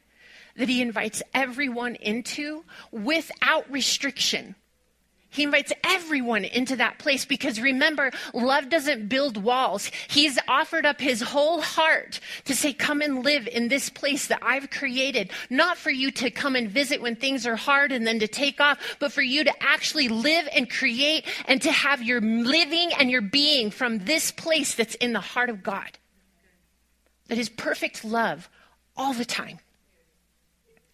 [0.56, 4.54] that He invites everyone into without restriction.
[5.34, 9.90] He invites everyone into that place because remember, love doesn't build walls.
[10.06, 14.38] He's offered up his whole heart to say, come and live in this place that
[14.42, 15.32] I've created.
[15.50, 18.60] Not for you to come and visit when things are hard and then to take
[18.60, 23.10] off, but for you to actually live and create and to have your living and
[23.10, 25.98] your being from this place that's in the heart of God.
[27.26, 28.48] That is perfect love
[28.96, 29.58] all the time.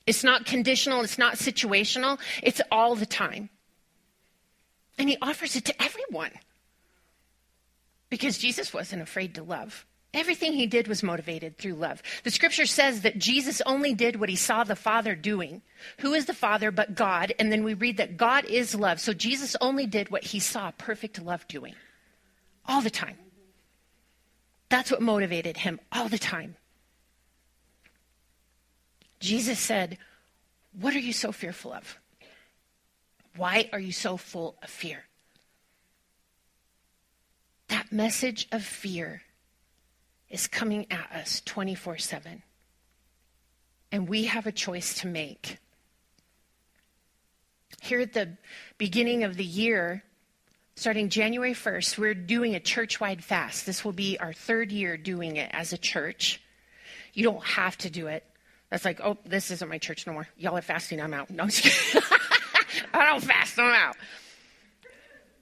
[0.06, 3.50] It's not conditional, it's not situational, it's all the time.
[4.98, 6.32] And he offers it to everyone.
[8.10, 9.86] Because Jesus wasn't afraid to love.
[10.12, 12.02] Everything he did was motivated through love.
[12.24, 15.62] The scripture says that Jesus only did what he saw the Father doing.
[16.00, 17.32] Who is the Father but God?
[17.38, 18.98] And then we read that God is love.
[18.98, 21.74] So Jesus only did what he saw perfect love doing.
[22.66, 23.16] All the time.
[24.68, 26.56] That's what motivated him all the time.
[29.20, 29.96] Jesus said,
[30.72, 31.99] What are you so fearful of?
[33.36, 35.04] Why are you so full of fear?
[37.68, 39.22] That message of fear
[40.28, 42.42] is coming at us 24 7.
[43.92, 45.58] And we have a choice to make.
[47.82, 48.36] Here at the
[48.78, 50.04] beginning of the year,
[50.76, 53.66] starting January 1st, we're doing a church wide fast.
[53.66, 56.40] This will be our third year doing it as a church.
[57.14, 58.24] You don't have to do it.
[58.70, 60.28] That's like, oh, this isn't my church no more.
[60.36, 61.30] Y'all are fasting, I'm out.
[61.30, 61.50] No, I'm
[62.94, 63.96] I don't fast them out.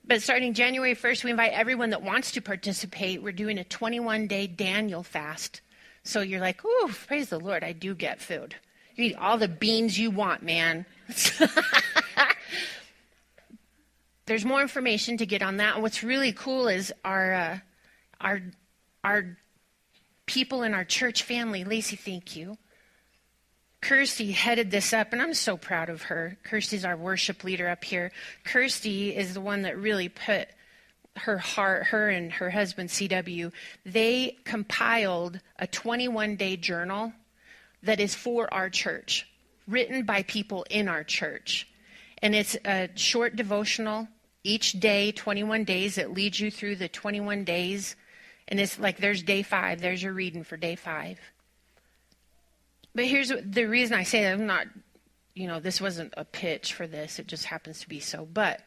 [0.06, 3.22] But starting January 1st, we invite everyone that wants to participate.
[3.22, 5.60] We're doing a 21 day Daniel fast.
[6.02, 8.54] So you're like, ooh, praise the Lord, I do get food.
[8.96, 10.86] You eat all the beans you want, man.
[14.26, 15.80] There's more information to get on that.
[15.80, 17.58] What's really cool is our, uh,
[18.20, 18.42] our,
[19.04, 19.36] our
[20.26, 22.58] people in our church family, Lacey, thank you
[23.80, 26.36] Kirsty headed this up, and I'm so proud of her.
[26.42, 28.10] Kirsty's our worship leader up here.
[28.44, 30.48] Kirsty is the one that really put
[31.18, 33.52] her heart, her and her husband, CW,
[33.84, 37.12] they compiled a 21 day journal
[37.82, 39.28] that is for our church,
[39.66, 41.68] written by people in our church.
[42.22, 44.08] And it's a short devotional
[44.42, 45.98] each day, 21 days.
[45.98, 47.96] It leads you through the 21 days.
[48.48, 51.20] And it's like there's day five, there's your reading for day five.
[52.98, 54.66] But here's the reason I say that I'm not,
[55.32, 57.20] you know, this wasn't a pitch for this.
[57.20, 58.26] It just happens to be so.
[58.26, 58.60] But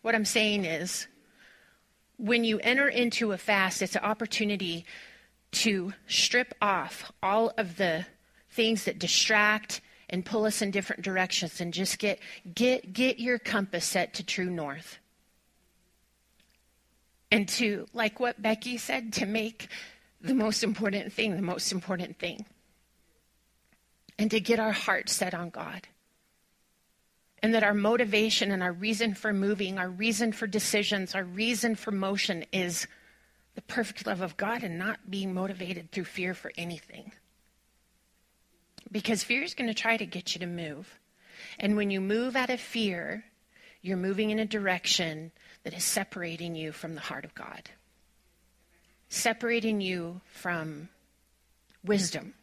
[0.00, 1.06] what I'm saying is,
[2.16, 4.86] when you enter into a fast, it's an opportunity
[5.50, 8.06] to strip off all of the
[8.48, 12.20] things that distract and pull us in different directions and just get
[12.54, 14.98] get get your compass set to true north.
[17.30, 19.68] And to like what Becky said to make
[20.22, 22.46] the most important thing the most important thing
[24.18, 25.88] and to get our heart set on God.
[27.42, 31.74] And that our motivation and our reason for moving, our reason for decisions, our reason
[31.74, 32.86] for motion is
[33.54, 37.12] the perfect love of God and not being motivated through fear for anything.
[38.90, 40.98] Because fear is going to try to get you to move.
[41.58, 43.24] And when you move out of fear,
[43.82, 45.30] you're moving in a direction
[45.64, 47.70] that is separating you from the heart of God,
[49.08, 50.88] separating you from
[51.84, 52.34] wisdom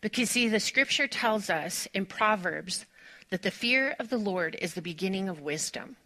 [0.00, 2.86] because, see, the scripture tells us in Proverbs
[3.30, 5.96] that the fear of the Lord is the beginning of wisdom.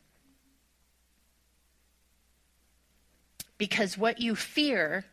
[3.59, 5.05] Because what you fear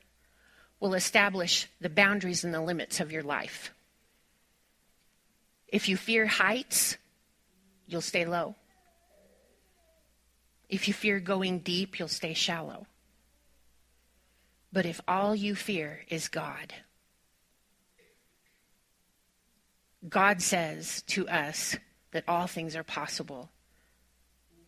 [0.79, 3.73] will establish the boundaries and the limits of your life.
[5.67, 6.97] If you fear heights,
[7.85, 8.55] you'll stay low.
[10.69, 12.87] If you fear going deep, you'll stay shallow.
[14.71, 16.73] But if all you fear is God,
[20.07, 21.75] God says to us
[22.11, 23.49] that all things are possible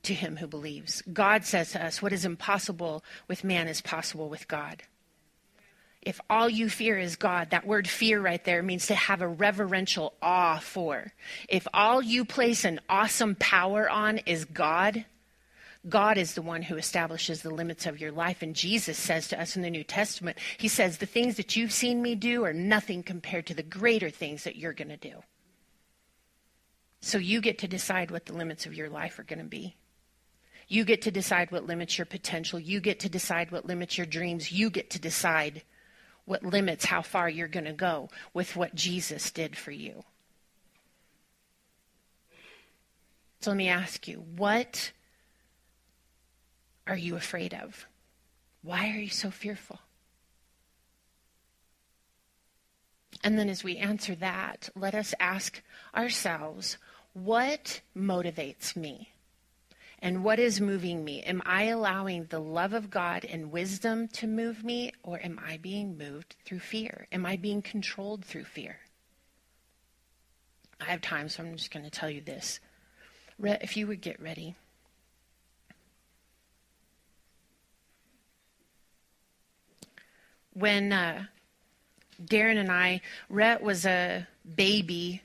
[0.03, 1.01] to him who believes.
[1.13, 4.83] God says to us, what is impossible with man is possible with God.
[6.01, 9.27] If all you fear is God, that word fear right there means to have a
[9.27, 11.13] reverential awe for.
[11.47, 15.05] If all you place an awesome power on is God,
[15.89, 18.41] God is the one who establishes the limits of your life.
[18.41, 21.71] And Jesus says to us in the New Testament, He says, The things that you've
[21.71, 25.23] seen me do are nothing compared to the greater things that you're going to do.
[27.01, 29.75] So you get to decide what the limits of your life are going to be.
[30.67, 32.59] You get to decide what limits your potential.
[32.59, 34.51] You get to decide what limits your dreams.
[34.51, 35.63] You get to decide
[36.25, 40.03] what limits how far you're going to go with what Jesus did for you.
[43.41, 44.91] So let me ask you, what
[46.91, 47.87] are you afraid of?
[48.63, 49.79] Why are you so fearful?
[53.23, 55.61] And then as we answer that, let us ask
[55.95, 56.77] ourselves,
[57.13, 59.13] what motivates me?
[59.99, 61.21] And what is moving me?
[61.23, 65.55] Am I allowing the love of God and wisdom to move me, or am I
[65.57, 67.07] being moved through fear?
[67.13, 68.79] Am I being controlled through fear?
[70.81, 72.59] I have time, so I'm just going to tell you this.
[73.41, 74.57] If you would get ready.
[80.53, 81.25] When uh,
[82.23, 85.21] Darren and I, Rhett was a baby,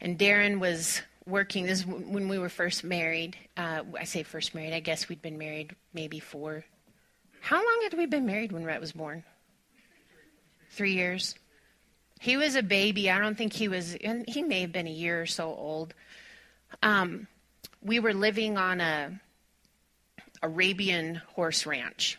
[0.00, 1.66] and Darren was working.
[1.66, 3.36] This is when we were first married.
[3.56, 4.72] Uh, I say first married.
[4.72, 6.64] I guess we'd been married maybe four.
[7.40, 9.22] How long had we been married when Rhett was born?
[10.70, 11.34] Three years.
[12.20, 13.10] He was a baby.
[13.10, 13.96] I don't think he was.
[14.26, 15.94] He may have been a year or so old.
[16.82, 17.26] Um,
[17.82, 19.20] we were living on a
[20.42, 22.18] Arabian horse ranch.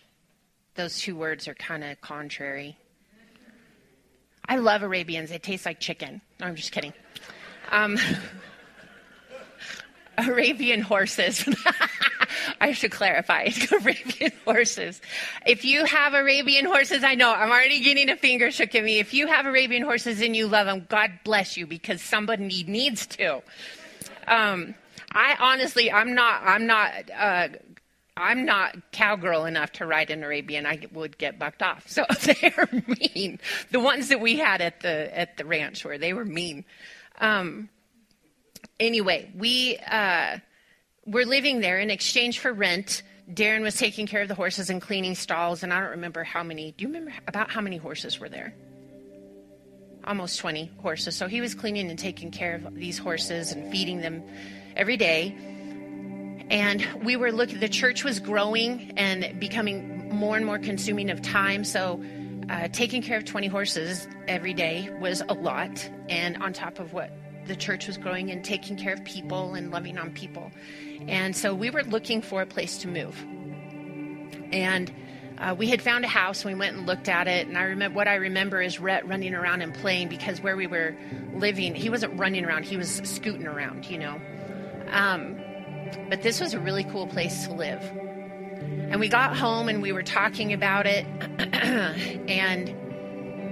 [0.76, 2.78] Those two words are kind of contrary.
[4.48, 5.30] I love Arabians.
[5.30, 6.22] They taste like chicken.
[6.40, 6.94] No, I'm just kidding.
[7.72, 7.98] Um,
[10.18, 11.48] Arabian horses.
[12.62, 13.50] I should clarify.
[13.72, 15.02] Arabian horses.
[15.46, 19.00] If you have Arabian horses, I know I'm already getting a finger shook at me.
[19.00, 23.08] If you have Arabian horses and you love them, God bless you because somebody needs
[23.08, 23.42] to.
[24.28, 24.76] Um,
[25.12, 27.48] I honestly, I'm not, I'm not, uh,
[28.18, 30.66] I'm not cowgirl enough to ride an Arabian.
[30.66, 31.90] I would get bucked off.
[31.90, 33.40] So they're mean.
[33.72, 36.64] The ones that we had at the at the ranch where they were mean.
[37.20, 37.70] Um,
[38.80, 40.38] anyway, we uh,
[41.06, 43.04] were living there in exchange for rent.
[43.30, 46.44] Darren was taking care of the horses and cleaning stalls, and I don't remember how
[46.44, 46.72] many.
[46.72, 48.54] Do you remember about how many horses were there?
[50.06, 51.16] Almost 20 horses.
[51.16, 54.24] So he was cleaning and taking care of these horses and feeding them
[54.78, 55.55] every day.
[56.50, 61.22] And we were looking, the church was growing and becoming more and more consuming of
[61.22, 61.64] time.
[61.64, 62.04] So
[62.50, 65.90] uh, taking care of 20 horses every day was a lot.
[66.10, 67.12] And on top of what
[67.48, 70.52] the church was growing and taking care of people and loving on people.
[71.08, 73.16] And so we were looking for a place to move.
[74.52, 74.92] And
[75.38, 77.48] uh, we had found a house and we went and looked at it.
[77.48, 80.68] And I remember what I remember is Rhett running around and playing because where we
[80.68, 80.96] were
[81.34, 84.20] living, he wasn't running around, he was scooting around, you know.
[84.92, 85.40] Um,
[86.10, 87.82] but this was a really cool place to live.
[88.90, 91.06] And we got home and we were talking about it.
[92.30, 92.74] and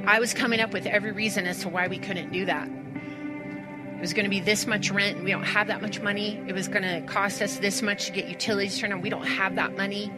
[0.09, 4.01] I was coming up with every reason as to why we couldn't do that It
[4.01, 6.41] was going to be this much rent and we don't have that much money.
[6.47, 9.01] It was going to cost us this much to get utilities turned on.
[9.01, 10.11] We don't have that money.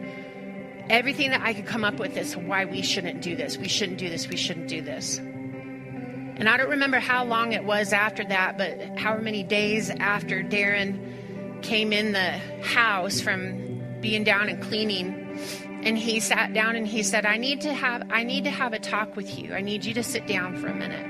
[0.90, 3.58] Everything that I could come up with is why we shouldn't do this.
[3.58, 4.28] We shouldn't do this.
[4.28, 5.18] We shouldn't do this.
[5.18, 10.42] And I don't remember how long it was after that, but however many days after
[10.42, 10.98] Darren
[11.62, 12.32] came in the
[12.62, 15.26] house from being down and cleaning
[15.86, 18.72] and he sat down and he said, I need to have I need to have
[18.72, 19.54] a talk with you.
[19.54, 21.06] I need you to sit down for a minute.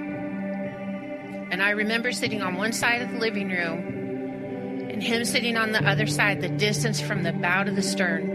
[1.51, 5.73] And I remember sitting on one side of the living room and him sitting on
[5.73, 8.33] the other side, the distance from the bow to the stern.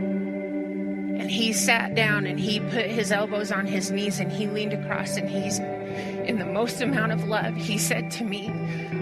[1.19, 4.73] And he sat down and he put his elbows on his knees and he leaned
[4.73, 8.47] across and he's, in the most amount of love, he said to me,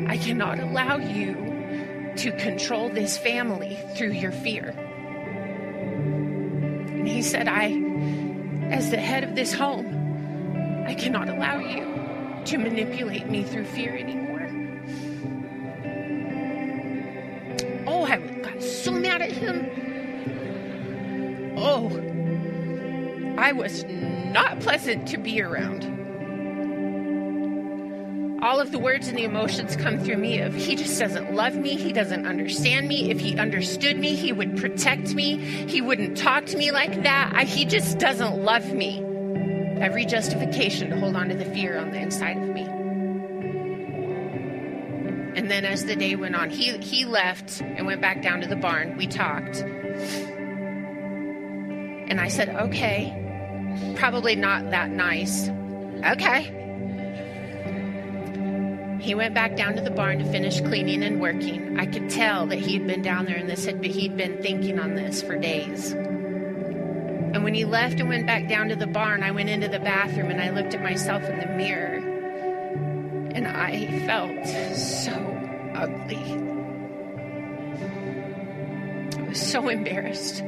[0.08, 1.49] I cannot allow you
[2.20, 4.76] to control this family through your fear.
[6.90, 7.72] And he said, I,
[8.70, 11.86] as the head of this home, I cannot allow you
[12.44, 14.48] to manipulate me through fear anymore.
[17.88, 19.70] Oh, I got so mad at him.
[21.58, 21.88] Oh,
[23.38, 25.99] I was not pleasant to be around.
[28.42, 31.56] All of the words and the emotions come through me of he just doesn't love
[31.56, 33.12] me, he doesn't understand me.
[33.12, 35.38] If he understood me, he would protect me.
[35.68, 37.34] He wouldn't talk to me like that.
[37.36, 39.04] I, he just doesn't love me.
[39.80, 42.64] every justification to hold on to the fear on the inside of me.
[45.36, 48.48] And then as the day went on, he, he left and went back down to
[48.48, 48.98] the barn.
[48.98, 49.58] We talked.
[52.10, 55.48] And I said, okay, probably not that nice.
[55.48, 56.56] Okay.
[59.10, 61.80] He went back down to the barn to finish cleaning and working.
[61.80, 64.78] I could tell that he'd been down there and this had been, he'd been thinking
[64.78, 65.94] on this for days.
[65.94, 69.80] And when he left and went back down to the barn, I went into the
[69.80, 71.96] bathroom and I looked at myself in the mirror.
[73.34, 74.46] And I felt
[74.78, 75.14] so
[75.74, 76.24] ugly.
[79.18, 80.42] I was so embarrassed.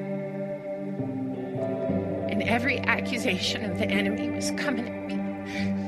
[2.29, 5.80] And every accusation of the enemy was coming at me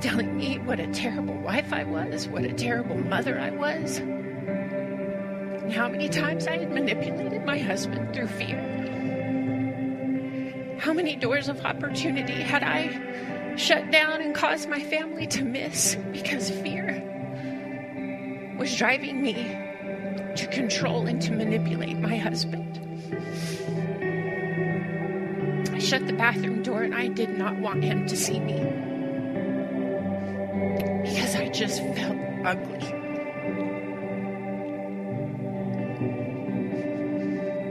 [0.00, 5.72] telling me what a terrible wife I was, what a terrible mother I was, and
[5.72, 8.76] how many times I had manipulated my husband through fear.
[10.78, 15.96] How many doors of opportunity had I shut down and caused my family to miss
[16.12, 17.02] because fear
[18.56, 19.34] was driving me
[20.36, 22.78] to control and to manipulate my husband.
[25.72, 28.60] I shut the bathroom door and I did not want him to see me
[31.58, 32.78] just felt ugly.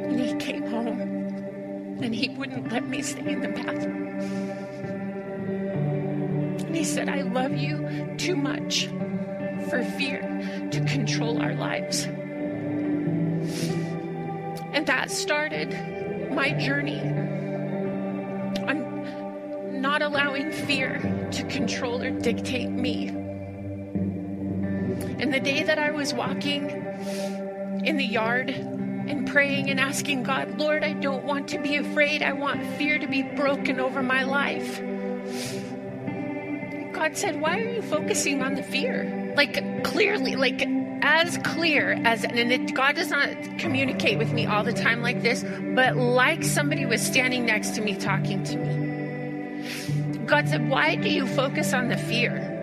[0.10, 1.00] And he came home
[2.02, 4.08] and he wouldn't let me stay in the bathroom.
[6.66, 8.88] And he said, I love you too much
[9.70, 10.20] for fear
[10.72, 12.04] to control our lives.
[14.74, 15.72] And that started
[16.34, 17.00] my journey
[18.68, 21.00] on not allowing fear
[21.32, 23.27] to control or dictate me.
[25.20, 26.70] And the day that I was walking
[27.84, 32.22] in the yard and praying and asking God, Lord, I don't want to be afraid.
[32.22, 34.80] I want fear to be broken over my life.
[36.94, 39.34] God said, Why are you focusing on the fear?
[39.36, 40.68] Like, clearly, like,
[41.02, 45.22] as clear as, and it, God does not communicate with me all the time like
[45.22, 45.44] this,
[45.76, 50.26] but like somebody was standing next to me talking to me.
[50.26, 52.57] God said, Why do you focus on the fear?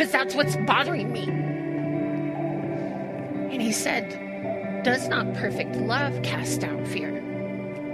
[0.00, 1.28] Because that's what's bothering me.
[3.52, 7.12] And he said, Does not perfect love cast out fear?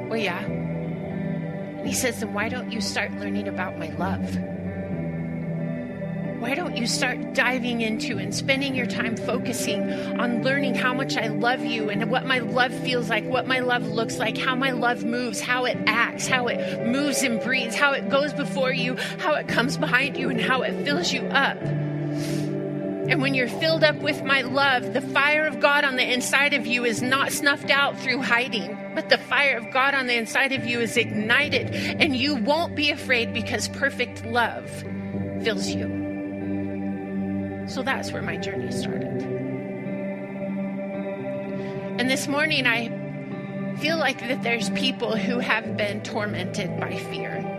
[0.08, 0.40] Well, yeah.
[0.44, 4.38] And he says, Then why don't you start learning about my love?
[6.38, 9.90] Why don't you start diving into and spending your time focusing
[10.20, 13.58] on learning how much I love you and what my love feels like, what my
[13.58, 17.74] love looks like, how my love moves, how it acts, how it moves and breathes,
[17.74, 21.22] how it goes before you, how it comes behind you, and how it fills you
[21.22, 21.58] up?
[23.08, 26.54] And when you're filled up with my love, the fire of God on the inside
[26.54, 30.16] of you is not snuffed out through hiding, but the fire of God on the
[30.16, 34.68] inside of you is ignited, and you won't be afraid because perfect love
[35.42, 35.86] fills you.
[37.68, 39.22] So that's where my journey started.
[41.98, 42.88] And this morning, I
[43.78, 47.55] feel like that there's people who have been tormented by fear.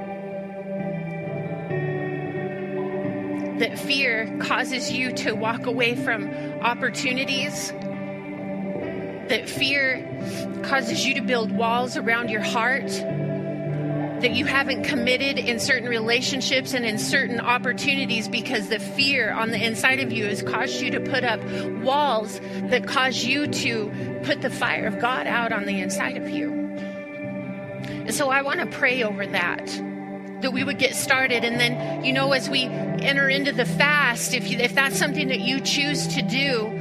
[3.60, 6.30] That fear causes you to walk away from
[6.62, 7.72] opportunities,
[9.30, 12.88] that fear causes you to build walls around your heart,
[14.22, 19.52] that you haven't committed in certain relationships and in certain opportunities because the fear on
[19.52, 21.40] the inside of you has caused you to put up
[21.84, 22.40] walls
[22.70, 26.52] that cause you to put the fire of God out on the inside of you.
[26.52, 29.82] And so I want to pray over that
[30.42, 31.44] that we would get started.
[31.44, 35.28] And then, you know, as we enter into the fast, if, you, if that's something
[35.30, 36.74] that you choose to do,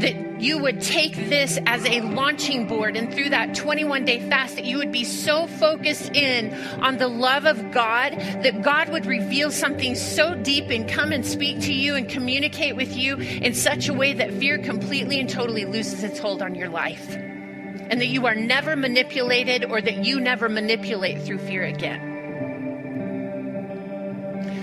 [0.00, 4.56] that you would take this as a launching board and through that 21 day fast
[4.56, 9.04] that you would be so focused in on the love of God that God would
[9.04, 13.54] reveal something so deep and come and speak to you and communicate with you in
[13.54, 17.14] such a way that fear completely and totally loses its hold on your life.
[17.14, 22.09] And that you are never manipulated or that you never manipulate through fear again.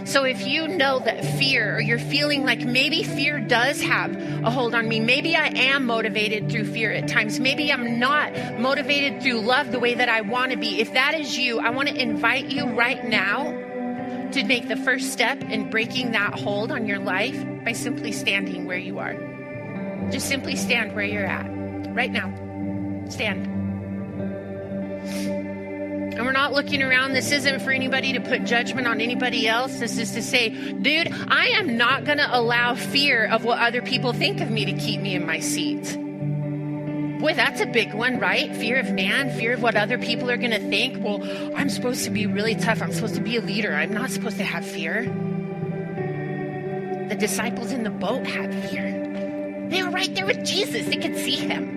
[0.08, 4.50] So if you know that fear, or you're feeling like maybe fear does have a
[4.50, 9.22] hold on me, maybe I am motivated through fear at times, maybe I'm not motivated
[9.22, 10.80] through love the way that I want to be.
[10.80, 13.52] If that is you, I want to invite you right now
[14.32, 18.66] to make the first step in breaking that hold on your life by simply standing
[18.66, 19.14] where you are.
[20.10, 21.50] Just simply stand where you're at
[21.94, 22.34] right now.
[23.10, 23.58] Stand.
[26.18, 27.14] And we're not looking around.
[27.14, 29.78] This isn't for anybody to put judgment on anybody else.
[29.78, 33.84] This is to say, dude, I am not going to allow fear of what other
[33.84, 35.96] people think of me to keep me in my seat.
[37.20, 38.56] Boy, that's a big one, right?
[38.56, 41.04] Fear of man, fear of what other people are going to think.
[41.04, 41.22] Well,
[41.56, 42.82] I'm supposed to be really tough.
[42.82, 43.76] I'm supposed to be a leader.
[43.76, 45.04] I'm not supposed to have fear.
[47.10, 49.68] The disciples in the boat had fear.
[49.70, 51.76] They were right there with Jesus, they could see him.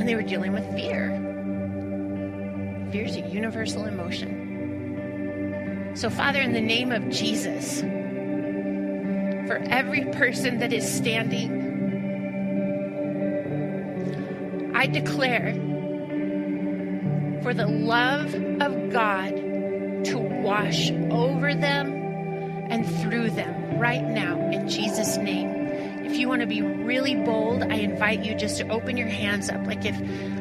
[0.00, 1.23] And they were dealing with fear.
[2.94, 4.30] Is a universal emotion.
[5.96, 7.80] So, Father, in the name of Jesus,
[9.48, 11.50] for every person that is standing,
[14.76, 15.54] I declare
[17.42, 18.32] for the love
[18.62, 19.34] of God
[20.04, 21.92] to wash over them
[22.70, 25.50] and through them right now in Jesus' name.
[26.06, 29.50] If you want to be really bold, I invite you just to open your hands
[29.50, 29.66] up.
[29.66, 29.96] Like if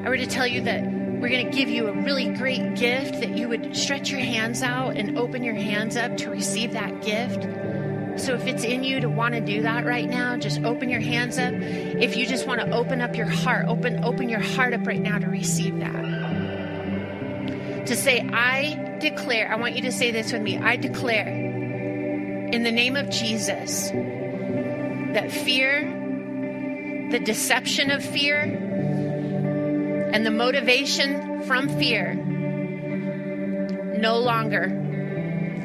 [0.06, 3.22] I were to tell you that we're going to give you a really great gift,
[3.22, 7.02] that you would stretch your hands out and open your hands up to receive that
[7.02, 7.44] gift.
[8.20, 11.00] So if it's in you to want to do that right now, just open your
[11.00, 11.54] hands up.
[11.54, 15.00] If you just want to open up your heart, open open your heart up right
[15.00, 16.04] now to receive that.
[17.86, 20.58] To say I declare, I want you to say this with me.
[20.58, 25.84] I declare in the name of Jesus that fear,
[27.12, 28.62] the deception of fear,
[30.14, 32.14] and the motivation from fear
[33.97, 34.68] no longer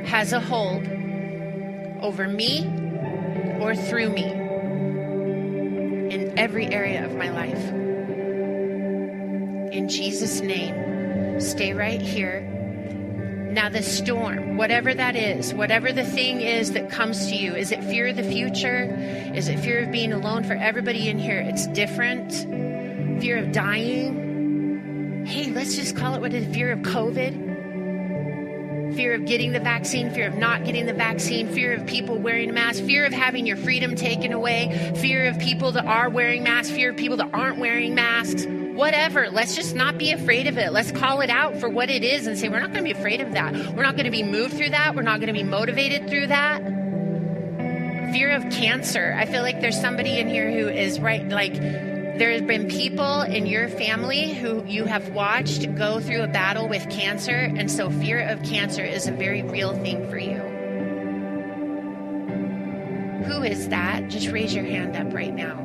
[0.07, 0.89] has a hold
[2.01, 2.65] over me
[3.61, 4.25] or through me
[6.15, 7.63] in every area of my life.
[9.71, 12.41] In Jesus' name, stay right here.
[13.53, 17.71] Now, the storm, whatever that is, whatever the thing is that comes to you, is
[17.71, 18.85] it fear of the future?
[19.35, 21.41] Is it fear of being alone for everybody in here?
[21.41, 22.33] It's different.
[23.21, 24.28] Fear of dying.
[25.29, 27.59] Hey, let's just call it what it is fear of COVID
[28.95, 32.49] fear of getting the vaccine, fear of not getting the vaccine, fear of people wearing
[32.49, 36.43] a mask, fear of having your freedom taken away, fear of people that are wearing
[36.43, 39.29] masks, fear of people that aren't wearing masks, whatever.
[39.31, 40.73] Let's just not be afraid of it.
[40.73, 42.99] Let's call it out for what it is and say, we're not going to be
[42.99, 43.55] afraid of that.
[43.77, 44.97] We're not going to be moved through that.
[44.97, 46.63] We're not going to be motivated through that.
[48.13, 49.15] Fear of cancer.
[49.17, 51.55] I feel like there's somebody in here who is right, like,
[52.19, 56.69] there have been people in your family who you have watched go through a battle
[56.69, 60.39] with cancer, and so fear of cancer is a very real thing for you.
[63.25, 64.09] Who is that?
[64.09, 65.65] Just raise your hand up right now.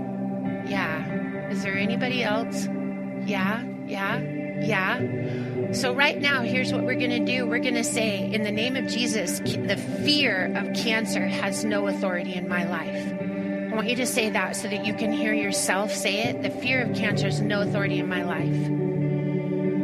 [0.68, 1.50] Yeah.
[1.50, 2.68] Is there anybody else?
[3.26, 5.72] Yeah, yeah, yeah.
[5.72, 7.48] So, right now, here's what we're going to do.
[7.48, 11.88] We're going to say, in the name of Jesus, the fear of cancer has no
[11.88, 13.33] authority in my life.
[13.74, 16.44] I want you to say that so that you can hear yourself say it.
[16.44, 18.68] The fear of cancer has no authority in my life.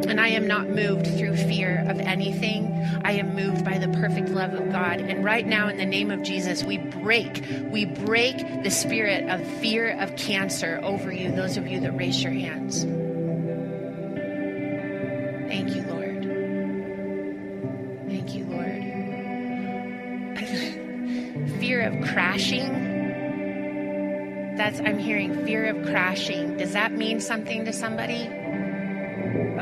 [0.08, 2.72] And I am not moved through fear of anything.
[3.04, 5.00] I am moved by the perfect love of God.
[5.00, 9.44] And right now, in the name of Jesus, we break, we break the spirit of
[9.58, 12.84] fear of cancer over you, those of you that raise your hands.
[15.48, 16.22] Thank you, Lord.
[18.06, 18.84] Thank you, Lord.
[21.60, 22.89] fear of crashing
[24.60, 26.58] that's I'm hearing fear of crashing.
[26.58, 28.28] Does that mean something to somebody?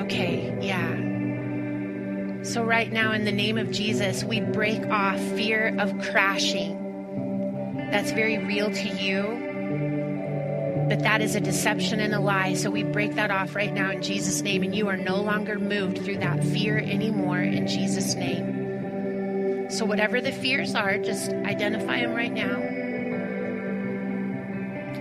[0.02, 2.42] Okay, yeah.
[2.42, 7.86] So right now in the name of Jesus, we break off fear of crashing.
[7.92, 10.86] That's very real to you.
[10.88, 12.54] But that is a deception and a lie.
[12.54, 14.64] So we break that off right now in Jesus' name.
[14.64, 19.70] And you are no longer moved through that fear anymore in Jesus' name.
[19.70, 22.67] So, whatever the fears are, just identify them right now.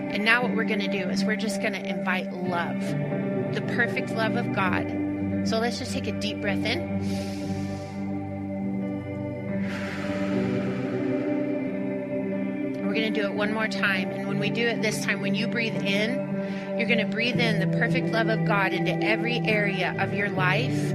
[0.10, 2.80] And now, what we're going to do is we're just going to invite love,
[3.54, 4.88] the perfect love of God.
[5.46, 7.00] So let's just take a deep breath in.
[12.86, 14.10] We're going to do it one more time.
[14.12, 17.40] And when we do it this time, when you breathe in, you're going to breathe
[17.40, 20.94] in the perfect love of God into every area of your life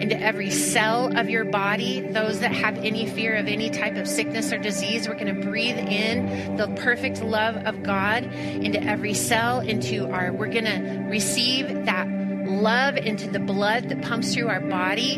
[0.00, 2.00] into every cell of your body.
[2.00, 5.46] Those that have any fear of any type of sickness or disease, we're going to
[5.46, 11.06] breathe in the perfect love of God into every cell, into our, we're going to
[11.08, 15.16] receive that love into the blood that pumps through our body.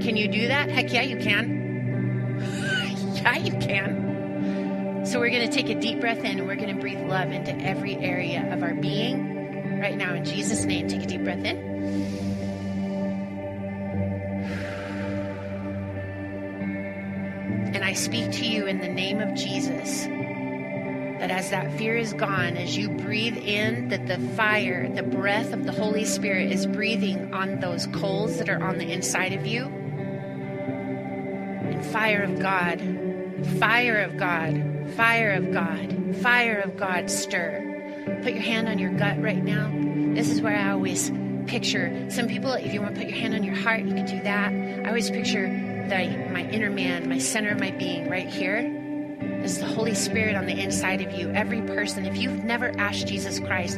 [0.00, 0.70] Can you do that?
[0.70, 2.40] Heck yeah, you can.
[3.14, 5.04] yeah, you can.
[5.06, 7.32] So we're going to take a deep breath in and we're going to breathe love
[7.32, 9.80] into every area of our being.
[9.80, 11.69] Right now, in Jesus' name, take a deep breath in.
[17.90, 22.56] I speak to you in the name of Jesus that as that fear is gone,
[22.56, 27.34] as you breathe in, that the fire, the breath of the Holy Spirit is breathing
[27.34, 29.64] on those coals that are on the inside of you.
[31.64, 32.78] And fire of God,
[33.58, 38.20] fire of God, fire of God, fire of God stir.
[38.22, 39.68] put your hand on your gut right now.
[40.14, 41.10] This is where I always
[41.48, 44.06] picture some people, if you want to put your hand on your heart, you can
[44.06, 44.52] do that.
[44.52, 45.48] I always picture
[45.90, 48.58] the, my inner man, my center of my being right here
[49.42, 51.30] is the Holy Spirit on the inside of you.
[51.30, 53.76] Every person, if you've never asked Jesus Christ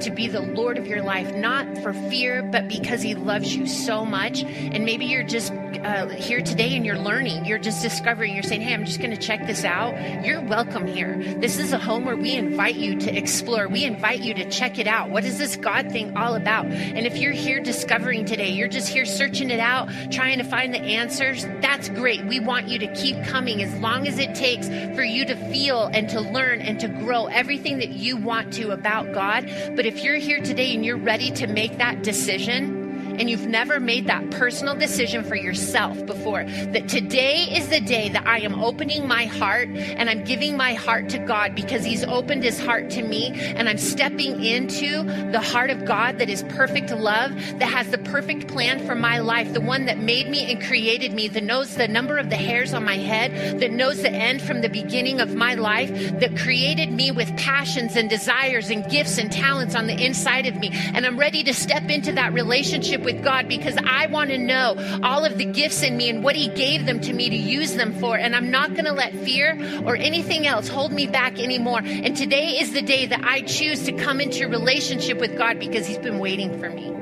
[0.00, 3.66] to be the Lord of your life, not for fear, but because He loves you
[3.66, 8.34] so much, and maybe you're just uh, here today and you're learning, you're just discovering,
[8.34, 11.16] you're saying, hey, I'm just going to check this out, you're welcome here.
[11.38, 13.68] This is a home where we invite you to explore.
[13.68, 15.10] We invite you to check it out.
[15.10, 16.66] What is this God thing all about?
[16.66, 20.74] And if you're here discovering today, you're just here searching it out, trying to find
[20.74, 22.24] the answers, that's great.
[22.24, 25.90] We want you to keep coming as long as it takes for you to feel
[25.92, 29.50] and to learn and to grow everything that you want to about God.
[29.74, 32.83] But if you're here today and you're ready to make that decision,
[33.18, 38.08] and you've never made that personal decision for yourself before, that today is the day
[38.08, 42.04] that I am opening my heart and I'm giving my heart to God because He's
[42.04, 46.42] opened His heart to me and I'm stepping into the heart of God that is
[46.44, 50.50] perfect love, that has the perfect plan for my life, the one that made me
[50.50, 54.02] and created me, that knows the number of the hairs on my head, that knows
[54.02, 55.90] the end from the beginning of my life,
[56.20, 60.56] that created me with passions and desires and gifts and talents on the inside of
[60.56, 60.70] me.
[60.72, 64.74] And I'm ready to step into that relationship with God because I want to know
[65.02, 67.74] all of the gifts in me and what He gave them to me to use
[67.74, 68.16] them for.
[68.16, 69.52] And I'm not going to let fear
[69.84, 71.80] or anything else hold me back anymore.
[71.84, 75.86] And today is the day that I choose to come into relationship with God because
[75.86, 76.94] He's been waiting for me.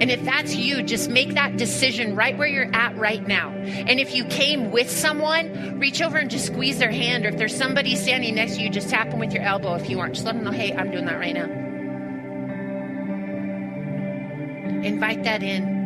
[0.00, 3.50] And if that's you, just make that decision right where you're at right now.
[3.50, 7.26] And if you came with someone, reach over and just squeeze their hand.
[7.26, 9.90] Or if there's somebody standing next to you, just tap them with your elbow if
[9.90, 10.14] you aren't.
[10.14, 11.59] Just let them know, hey, I'm doing that right now.
[14.84, 15.80] Invite that in.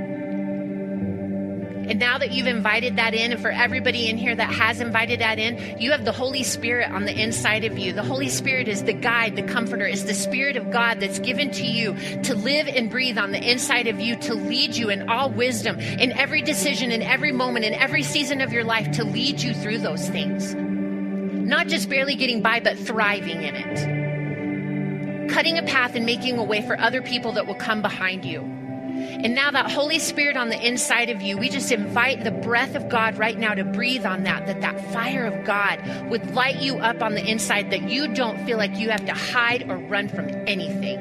[1.87, 5.21] And now that you've invited that in, and for everybody in here that has invited
[5.21, 7.93] that in, you have the Holy Spirit on the inside of you.
[7.93, 11.51] The Holy Spirit is the guide, the comforter, is the Spirit of God that's given
[11.51, 15.11] to you to live and breathe on the inside of you, to lead you in
[15.11, 19.05] all wisdom, in every decision, in every moment, in every season of your life, to
[19.05, 20.55] lead you through those things.
[20.55, 25.29] Not just barely getting by, but thriving in it.
[25.31, 28.64] Cutting a path and making a way for other people that will come behind you.
[28.95, 32.75] And now that Holy Spirit on the inside of you, we just invite the breath
[32.75, 35.81] of God right now to breathe on that, that that fire of God
[36.11, 39.15] would light you up on the inside, that you don't feel like you have to
[39.15, 41.01] hide or run from anything.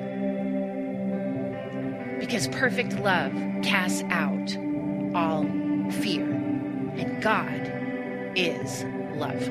[2.20, 3.32] Because perfect love
[3.64, 4.58] casts out
[5.16, 5.44] all
[5.92, 6.24] fear.
[6.24, 7.72] And God
[8.36, 8.84] is
[9.16, 9.42] love.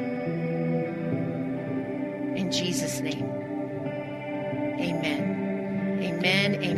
[2.36, 3.28] In Jesus' name,
[4.80, 5.32] amen.
[6.02, 6.54] Amen.
[6.56, 6.72] Amen.